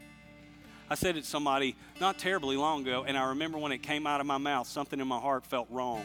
I 0.88 0.94
said 0.94 1.16
it 1.16 1.22
to 1.22 1.26
somebody 1.26 1.76
not 2.00 2.18
terribly 2.18 2.57
long 2.57 2.83
ago, 2.83 3.05
and 3.07 3.16
I 3.16 3.31
remember 3.31 3.59
when 3.59 3.72
it 3.72 3.83
came 3.83 4.07
out 4.07 4.20
of 4.20 4.26
my 4.26 4.38
mouth, 4.38 4.66
something 4.66 5.00
in 5.00 5.07
my 5.09 5.18
heart 5.18 5.46
felt 5.46 5.68
wrong. 5.70 6.05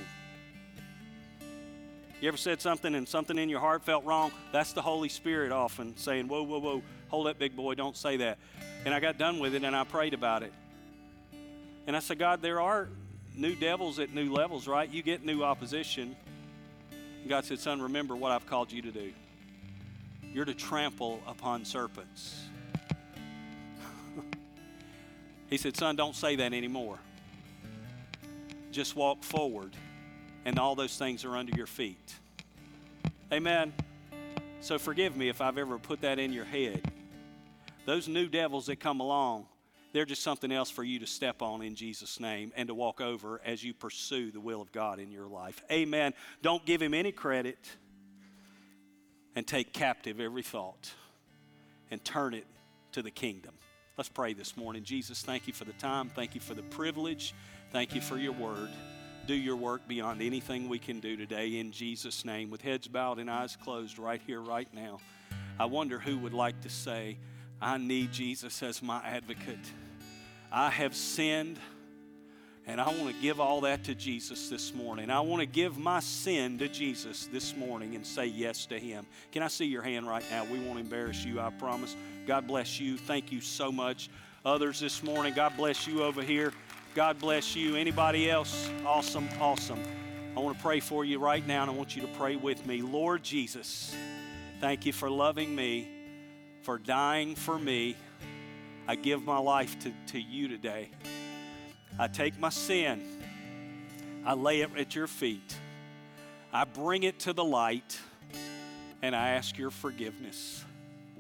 You 2.19 2.27
ever 2.29 2.37
said 2.37 2.61
something 2.61 2.95
and 2.95 3.07
something 3.07 3.37
in 3.37 3.47
your 3.47 3.59
heart 3.59 3.83
felt 3.83 4.03
wrong? 4.03 4.31
That's 4.51 4.73
the 4.73 4.81
Holy 4.81 5.09
Spirit 5.09 5.51
often 5.51 5.95
saying, 5.97 6.27
Whoa, 6.27 6.41
whoa, 6.41 6.59
whoa, 6.59 6.81
hold 7.09 7.27
that 7.27 7.37
big 7.37 7.55
boy, 7.55 7.75
don't 7.75 7.95
say 7.95 8.17
that. 8.17 8.39
And 8.85 8.93
I 8.93 8.99
got 8.99 9.19
done 9.19 9.37
with 9.37 9.53
it 9.53 9.63
and 9.63 9.75
I 9.75 9.83
prayed 9.83 10.15
about 10.15 10.41
it. 10.41 10.51
And 11.85 11.95
I 11.95 11.99
said, 11.99 12.17
God, 12.17 12.41
there 12.41 12.59
are 12.59 12.89
new 13.35 13.55
devils 13.55 13.99
at 13.99 14.13
new 14.13 14.33
levels, 14.33 14.67
right? 14.67 14.89
You 14.89 15.03
get 15.03 15.23
new 15.23 15.43
opposition. 15.43 16.15
And 16.91 17.29
God 17.29 17.45
said, 17.45 17.59
Son, 17.59 17.81
remember 17.81 18.15
what 18.15 18.31
I've 18.31 18.47
called 18.47 18.71
you 18.71 18.81
to 18.81 18.91
do. 18.91 19.13
You're 20.33 20.45
to 20.45 20.55
trample 20.55 21.21
upon 21.27 21.65
serpents. 21.65 22.41
he 25.51 25.57
said, 25.57 25.77
Son, 25.77 25.95
don't 25.95 26.15
say 26.15 26.35
that 26.37 26.51
anymore. 26.51 26.97
Just 28.71 28.95
walk 28.95 29.23
forward 29.23 29.75
and 30.47 30.57
all 30.57 30.75
those 30.75 30.95
things 30.95 31.25
are 31.25 31.35
under 31.35 31.53
your 31.57 31.67
feet. 31.67 32.15
Amen. 33.33 33.73
So 34.61 34.79
forgive 34.79 35.17
me 35.17 35.27
if 35.27 35.41
I've 35.41 35.57
ever 35.57 35.77
put 35.77 36.01
that 36.01 36.19
in 36.19 36.31
your 36.31 36.45
head. 36.45 36.89
Those 37.85 38.07
new 38.07 38.29
devils 38.29 38.67
that 38.67 38.79
come 38.79 39.01
along, 39.01 39.45
they're 39.91 40.05
just 40.05 40.23
something 40.23 40.49
else 40.49 40.69
for 40.69 40.85
you 40.85 40.99
to 40.99 41.05
step 41.05 41.41
on 41.41 41.61
in 41.61 41.75
Jesus' 41.75 42.21
name 42.21 42.53
and 42.55 42.69
to 42.69 42.73
walk 42.73 43.01
over 43.01 43.41
as 43.43 43.61
you 43.61 43.73
pursue 43.73 44.31
the 44.31 44.39
will 44.39 44.61
of 44.61 44.71
God 44.71 44.99
in 44.99 45.11
your 45.11 45.27
life. 45.27 45.61
Amen. 45.69 46.13
Don't 46.41 46.65
give 46.65 46.81
him 46.81 46.93
any 46.93 47.11
credit 47.11 47.59
and 49.35 49.45
take 49.45 49.73
captive 49.73 50.21
every 50.21 50.43
thought 50.43 50.89
and 51.91 52.03
turn 52.05 52.33
it 52.33 52.47
to 52.93 53.01
the 53.01 53.11
kingdom. 53.11 53.53
Let's 53.97 54.09
pray 54.09 54.31
this 54.31 54.55
morning. 54.55 54.85
Jesus, 54.85 55.23
thank 55.23 55.45
you 55.45 55.51
for 55.51 55.65
the 55.65 55.73
time. 55.73 56.09
Thank 56.15 56.35
you 56.35 56.41
for 56.41 56.53
the 56.53 56.63
privilege. 56.63 57.33
Thank 57.73 57.93
you 57.93 57.99
for 57.99 58.17
your 58.17 58.31
word. 58.31 58.69
Do 59.27 59.35
your 59.35 59.57
work 59.57 59.85
beyond 59.89 60.21
anything 60.21 60.69
we 60.69 60.79
can 60.79 61.01
do 61.01 61.17
today 61.17 61.59
in 61.59 61.73
Jesus' 61.73 62.23
name. 62.23 62.49
With 62.49 62.61
heads 62.61 62.87
bowed 62.87 63.19
and 63.19 63.29
eyes 63.29 63.57
closed 63.57 63.99
right 63.99 64.21
here, 64.25 64.39
right 64.39 64.69
now. 64.73 64.99
I 65.59 65.65
wonder 65.65 65.99
who 65.99 66.17
would 66.19 66.33
like 66.33 66.61
to 66.61 66.69
say, 66.69 67.17
I 67.61 67.77
need 67.77 68.13
Jesus 68.13 68.63
as 68.63 68.81
my 68.81 69.01
advocate. 69.03 69.59
I 70.49 70.69
have 70.69 70.95
sinned. 70.95 71.59
And 72.67 72.79
I 72.79 72.87
want 72.87 73.07
to 73.13 73.21
give 73.21 73.41
all 73.41 73.61
that 73.61 73.83
to 73.85 73.95
Jesus 73.95 74.47
this 74.47 74.73
morning. 74.73 75.09
I 75.09 75.19
want 75.19 75.41
to 75.41 75.45
give 75.45 75.77
my 75.77 75.99
sin 75.99 76.57
to 76.59 76.69
Jesus 76.69 77.27
this 77.29 77.53
morning 77.53 77.95
and 77.95 78.05
say 78.05 78.27
yes 78.27 78.65
to 78.67 78.79
Him. 78.79 79.05
Can 79.33 79.43
I 79.43 79.49
see 79.49 79.65
your 79.65 79.81
hand 79.81 80.07
right 80.07 80.23
now? 80.31 80.45
We 80.45 80.59
won't 80.59 80.79
embarrass 80.79 81.25
you, 81.25 81.41
I 81.41 81.49
promise. 81.49 81.97
God 82.25 82.47
bless 82.47 82.79
you. 82.79 82.97
Thank 82.97 83.33
you 83.33 83.41
so 83.41 83.73
much. 83.73 84.09
Others 84.45 84.79
this 84.79 85.03
morning, 85.03 85.33
God 85.33 85.51
bless 85.57 85.85
you 85.85 86.03
over 86.03 86.21
here. 86.21 86.53
God 86.97 87.19
bless 87.19 87.55
you. 87.55 87.75
Anybody 87.75 88.27
else? 88.27 88.71
Awesome, 88.83 89.29
awesome. 89.39 89.79
I 90.35 90.39
want 90.39 90.57
to 90.57 90.63
pray 90.63 90.79
for 90.79 91.05
you 91.05 91.19
right 91.19 91.45
now, 91.45 91.61
and 91.61 91.69
I 91.69 91.73
want 91.75 91.95
you 91.95 92.01
to 92.01 92.07
pray 92.07 92.35
with 92.37 92.65
me. 92.65 92.81
Lord 92.81 93.21
Jesus, 93.21 93.95
thank 94.59 94.83
you 94.83 94.91
for 94.91 95.07
loving 95.07 95.53
me, 95.53 95.87
for 96.63 96.79
dying 96.79 97.35
for 97.35 97.59
me. 97.59 97.95
I 98.87 98.95
give 98.95 99.21
my 99.21 99.37
life 99.37 99.77
to, 99.81 99.93
to 100.07 100.19
you 100.19 100.47
today. 100.47 100.89
I 101.99 102.07
take 102.07 102.39
my 102.39 102.49
sin, 102.49 103.03
I 104.25 104.33
lay 104.33 104.61
it 104.61 104.71
at 104.75 104.95
your 104.95 105.05
feet, 105.05 105.55
I 106.51 106.63
bring 106.63 107.03
it 107.03 107.19
to 107.19 107.33
the 107.33 107.43
light, 107.43 107.99
and 109.03 109.15
I 109.15 109.29
ask 109.29 109.55
your 109.55 109.69
forgiveness. 109.69 110.65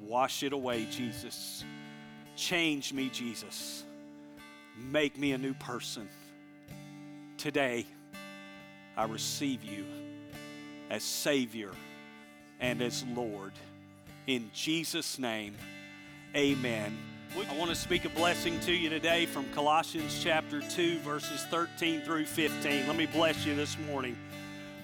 Wash 0.01 0.41
it 0.41 0.53
away, 0.53 0.87
Jesus. 0.89 1.63
Change 2.35 2.93
me, 2.93 3.09
Jesus. 3.09 3.83
Make 4.77 5.17
me 5.17 5.31
a 5.31 5.37
new 5.37 5.53
person. 5.55 6.07
Today, 7.37 7.85
I 8.95 9.05
receive 9.05 9.63
you 9.63 9.85
as 10.89 11.03
Savior 11.03 11.71
and 12.59 12.81
as 12.81 13.03
Lord. 13.15 13.53
In 14.27 14.49
Jesus' 14.53 15.17
name, 15.17 15.55
amen. 16.35 16.95
I 17.35 17.57
want 17.57 17.69
to 17.69 17.75
speak 17.75 18.05
a 18.05 18.09
blessing 18.09 18.59
to 18.61 18.73
you 18.73 18.89
today 18.89 19.25
from 19.25 19.45
Colossians 19.53 20.19
chapter 20.23 20.61
2, 20.61 20.99
verses 20.99 21.43
13 21.49 22.01
through 22.01 22.25
15. 22.25 22.87
Let 22.87 22.95
me 22.95 23.05
bless 23.05 23.45
you 23.45 23.55
this 23.55 23.77
morning. 23.87 24.17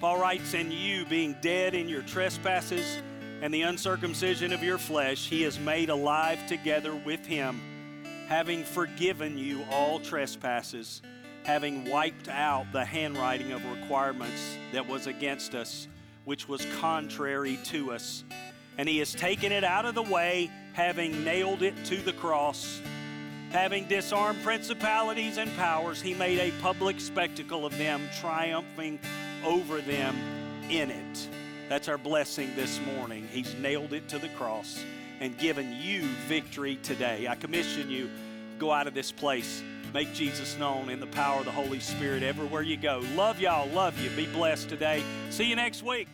Paul 0.00 0.20
writes, 0.20 0.54
And 0.54 0.72
you, 0.72 1.04
being 1.06 1.36
dead 1.40 1.74
in 1.74 1.88
your 1.88 2.02
trespasses 2.02 2.98
and 3.42 3.52
the 3.52 3.62
uncircumcision 3.62 4.52
of 4.52 4.62
your 4.62 4.78
flesh, 4.78 5.28
he 5.28 5.42
has 5.42 5.58
made 5.58 5.88
alive 5.88 6.46
together 6.46 6.94
with 6.94 7.26
him, 7.26 7.60
having 8.28 8.64
forgiven 8.64 9.36
you 9.36 9.64
all 9.70 10.00
trespasses, 10.00 11.02
having 11.44 11.90
wiped 11.90 12.28
out 12.28 12.66
the 12.72 12.84
handwriting 12.84 13.52
of 13.52 13.64
requirements 13.66 14.56
that 14.72 14.86
was 14.86 15.06
against 15.06 15.54
us, 15.54 15.88
which 16.24 16.48
was 16.48 16.66
contrary 16.80 17.58
to 17.64 17.92
us. 17.92 18.24
And 18.78 18.88
he 18.88 18.98
has 18.98 19.12
taken 19.12 19.52
it 19.52 19.62
out 19.62 19.84
of 19.84 19.94
the 19.94 20.02
way 20.02 20.50
having 20.72 21.22
nailed 21.22 21.62
it 21.62 21.74
to 21.84 21.96
the 21.96 22.12
cross. 22.12 22.80
Having 23.50 23.86
disarmed 23.86 24.42
principalities 24.42 25.36
and 25.36 25.54
powers, 25.56 26.02
he 26.02 26.14
made 26.14 26.40
a 26.40 26.50
public 26.60 26.98
spectacle 26.98 27.64
of 27.64 27.76
them, 27.78 28.08
triumphing 28.20 28.98
over 29.44 29.80
them 29.80 30.16
in 30.68 30.90
it. 30.90 31.28
That's 31.68 31.88
our 31.88 31.98
blessing 31.98 32.56
this 32.56 32.80
morning. 32.80 33.28
He's 33.30 33.54
nailed 33.54 33.92
it 33.92 34.08
to 34.08 34.18
the 34.18 34.28
cross 34.30 34.82
and 35.20 35.36
given 35.38 35.72
you 35.72 36.02
victory 36.28 36.76
today. 36.82 37.26
I 37.28 37.34
commission 37.34 37.90
you 37.90 38.10
go 38.58 38.72
out 38.72 38.86
of 38.86 38.94
this 38.94 39.12
place, 39.12 39.62
make 39.92 40.12
Jesus 40.12 40.58
known 40.58 40.90
in 40.90 41.00
the 41.00 41.06
power 41.06 41.38
of 41.38 41.44
the 41.44 41.52
Holy 41.52 41.80
Spirit 41.80 42.22
everywhere 42.22 42.62
you 42.62 42.76
go. 42.76 43.02
Love 43.14 43.40
y'all, 43.40 43.68
love 43.70 43.98
you. 44.00 44.10
Be 44.10 44.26
blessed 44.26 44.68
today. 44.68 45.02
See 45.30 45.44
you 45.44 45.56
next 45.56 45.82
week. 45.82 46.08